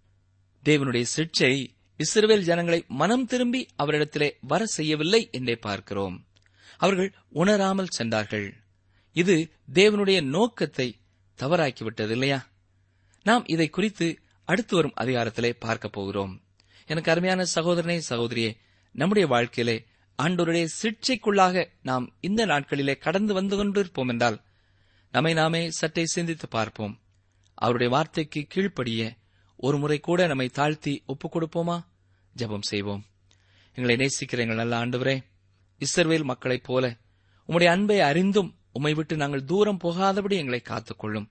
தேவனுடைய 0.64 1.02
சிற்சை 1.02 1.74
இஸ்ரேல் 1.96 2.42
ஜனங்களை 2.42 2.84
மனம் 2.88 3.26
திரும்பி 3.26 3.66
அவரிடத்திலே 3.78 4.32
வர 4.40 4.64
செய்யவில்லை 4.64 5.28
என்றே 5.32 5.56
பார்க்கிறோம். 5.56 6.26
அவர்கள் 6.76 7.12
உணராமல் 7.28 7.86
சென்றார்கள். 7.86 8.54
இது 9.12 9.52
தேவனுடைய 9.74 10.22
நோக்கத்தை 10.22 10.98
தவறாக்கிவிட்டது 11.38 12.10
இல்லையா 12.10 12.46
நாம் 13.22 13.44
இதை 13.46 13.68
குறித்து 13.68 14.18
அடுத்து 14.44 14.74
வரும் 14.76 14.94
அதிகாரத்திலே 15.00 15.50
பார்க்கப் 15.58 15.92
போகிறோம். 15.92 16.42
எனக்கு 16.86 17.10
அருமையான 17.10 17.44
சகோதரனே 17.54 18.00
சகோதரியே 18.08 18.56
நம்முடைய 18.92 19.28
வாழ்க்கையிலே 19.28 19.84
ஆண்டோருடைய 20.22 20.68
சிற்சைக்குள்ளாக 20.82 21.66
நாம் 21.82 22.16
இந்த 22.20 22.46
நாட்களிலே 22.46 22.98
கடந்து 22.98 23.34
வந்து 23.34 23.64
கொண்டிருப்போம் 23.64 24.08
என்றால் 24.08 24.40
நம்மை 25.12 25.32
நாமே 25.32 25.70
சற்றே 25.70 26.06
சிந்தித்து 26.06 26.48
பார்ப்போம். 26.48 27.00
அவருடைய 27.54 27.92
வார்த்தைக்கு 27.92 28.46
கீழ்ப்படிய 28.48 29.16
ஒரு 29.56 29.78
முறை 29.78 29.98
கூட 29.98 30.26
நம்மை 30.26 30.48
தாழ்த்தி 30.48 31.02
ஒப்புக் 31.06 31.36
கொடுப்போமா? 31.36 31.84
ஜெபம் 32.36 32.62
செய்வோம். 32.62 33.04
எங்களை 33.74 34.06
நேசிக்கிற 34.06 34.38
எங்கள் 34.38 34.56
நல்ல 34.56 34.86
ஆண்டவரே 34.86 35.20
இஸ்ரவேல் 35.78 36.22
மக்களைப் 36.22 36.64
போல 36.64 36.96
உம்முடைய 37.48 37.66
அன்பை 37.66 38.00
அறிந்தும் 38.00 38.58
உம்மை 38.72 38.94
விட்டு 38.94 39.16
நாங்கள் 39.16 39.44
தூரம் 39.44 39.78
போகாதபடி 39.78 40.36
எங்களை 40.36 40.62
காத்துக்கொள்ளும். 40.64 41.30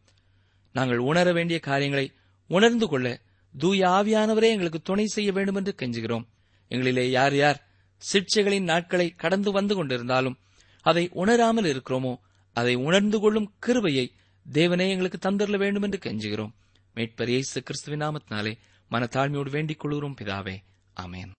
நாங்கள் 0.73 0.97
உணர 0.97 1.32
வேண்டிய 1.32 1.60
காரியங்களை 1.60 2.13
உணர்ந்து 2.47 2.88
கொள்ள 2.88 3.21
தூய 3.58 3.88
ஆவியானவரே 3.88 4.43
எங்களுக்கு 4.43 4.82
துணை 4.82 5.06
செய்ய 5.06 5.32
வேண்டும் 5.32 5.56
என்று 5.56 5.76
கெஞ்சுகிறோம். 5.78 6.28
எங்களிலே 6.69 7.10
யார் 7.10 7.36
யார் 7.36 7.66
சிக்ஷைகளின் 8.01 8.69
நாட்களை 8.71 9.07
கடந்து 9.23 9.51
வந்து 9.51 9.75
கொண்டிருந்தாலும் 9.77 10.38
அதை 10.86 11.03
உணராமல் 11.21 11.69
இருக்கிறோமோ 11.71 12.13
அதை 12.55 12.75
உணர்ந்து 12.88 13.17
கொள்ளும் 13.19 13.51
கிருபையை 13.60 14.05
தேவனே 14.45 14.86
எங்களுக்கு 14.93 15.19
தந்தரல 15.25 15.57
வேண்டும் 15.57 15.86
என்று 15.88 15.99
கெஞ்சுகிறோம். 16.05 16.53
மேட்பர் 16.95 17.31
இயேசு 17.33 17.63
கிறிஸ்துவின் 17.63 18.03
நாமத்தினாலே 18.03 18.53
மனத்தாழ்மையோடு 18.91 19.49
வேண்டிக் 19.49 19.79
கொள்கிறோம் 19.79 20.17
பிதாவே. 20.21 20.55
அமேன் 20.97 21.33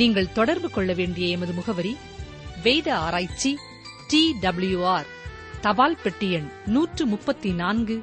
நீங்கள் 0.00 0.32
தொடர்பு 0.32 0.68
கொள்ள 0.70 0.92
வேண்டிய 0.92 1.26
எமது 1.34 1.52
முகவரி 1.52 1.92
வேத 2.62 2.88
ஆராய்ச்சி 3.04 3.52
டி 4.10 4.22
டபிள்யூ 4.40 4.80
ஆர் 4.94 5.08
தபால் 5.60 6.00
பெட்டி 6.02 6.28
எண் 6.30 6.48
நூற்று 6.74 7.04
முப்பத்தி 7.06 7.50
நான்கு 7.60 7.96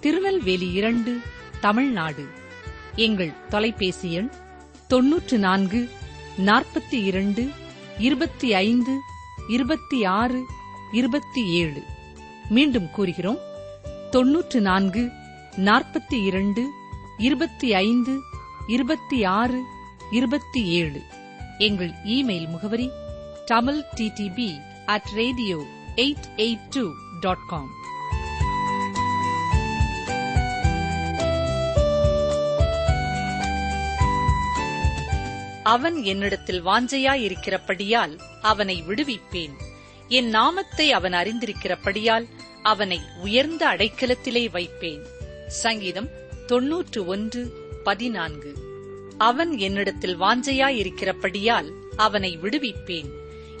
திருநெல்வேலி 0.00 0.68
இரண்டு 0.72 1.12
தமிழ்நாடு. 1.60 2.24
எங்கள் 2.96 3.32
தொலைபேசி 3.48 4.12
எண் 4.12 4.30
தொன்னூற்று 4.88 5.38
நான்கு 5.38 5.90
நாற்பத்தி 6.38 7.04
இரண்டு 7.04 7.50
இருபத்தி 7.98 8.52
ஐந்து 8.52 8.98
இருபத்தி 9.48 10.04
ஆறு 10.04 10.44
இருபத்தி 10.92 11.50
ஏழு. 11.52 11.82
மீண்டும் 12.48 12.90
கூறுகிறோம். 12.90 13.38
தொன்னூற்று 14.10 14.60
நான்கு 14.60 15.10
நாற்பத்தி 15.56 16.24
இரண்டு 16.24 16.70
இருபத்தி 17.18 17.72
ஐந்து 17.72 18.20
இருபத்தி 18.66 19.24
ஆறு 19.24 19.62
இருபத்தி 20.10 20.64
ஏழு. 20.64 21.02
எங்கள் 21.58 21.92
இமெயில் 22.04 22.48
முகவரி 22.48 22.90
Tamil 23.44 23.82
DTP 23.96 24.60
at 24.86 25.08
radio 25.14 25.66
eight 25.96 26.28
eight 26.36 26.68
two 26.70 26.90
dot 27.20 27.46
com. 27.48 27.70
அவன் 35.66 36.02
என்னிடத்தில் 36.02 36.64
வாஞ்சையாயிருக்கிறபடியால் 36.66 38.18
அவனை 38.42 38.82
விடுவிப்பேன். 38.88 39.52
என் 40.08 40.28
நாமத்தை 40.28 40.92
அவன் 40.92 41.12
அறிந்திருக்கிறபடியால் 41.12 42.26
அவனை 42.62 43.00
உயர்ந்த 43.22 43.66
அடைக்கலத்திலே 43.68 44.50
வைப்பேன். 44.50 45.06
சங்கீதம் 45.48 46.08
தொன்னூற்று 46.46 47.06
ஒன்று 47.06 47.52
பதினான்கு. 47.84 48.54
அவன் 49.18 49.58
என்னிடத்தில் 49.58 50.20
வாஞ்சையாயிருக்கிறபடியால் 50.20 51.70
அவனை 51.96 52.38
விடுவிப்பேன். 52.42 53.10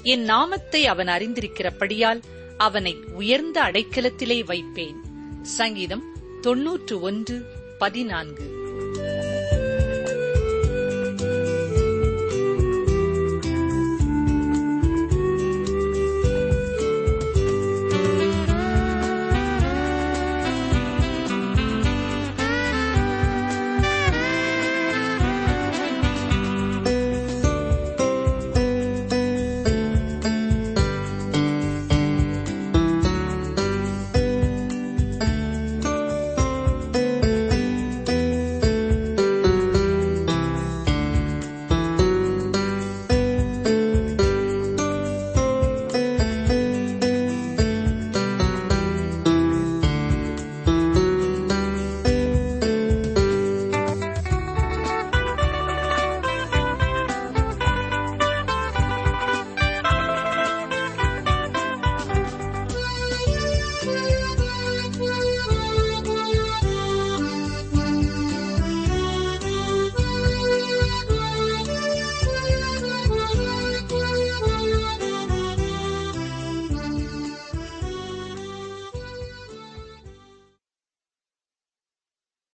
என் 0.02 0.22
நாமத்தை 0.22 0.86
அவன் 0.86 1.06
அறிந்திருக்கிறபடியால் 1.06 2.22
அவனை 2.56 2.96
உயர்ந்த 3.12 3.62
அடைக்கலத்திலே 3.62 4.44
வைப்பேன். 4.44 4.96
சங்கீதம் 5.42 6.04
தொன்னூற்று 6.40 7.00
ஒன்று 7.00 7.42
பதினான்கு. 7.78 8.65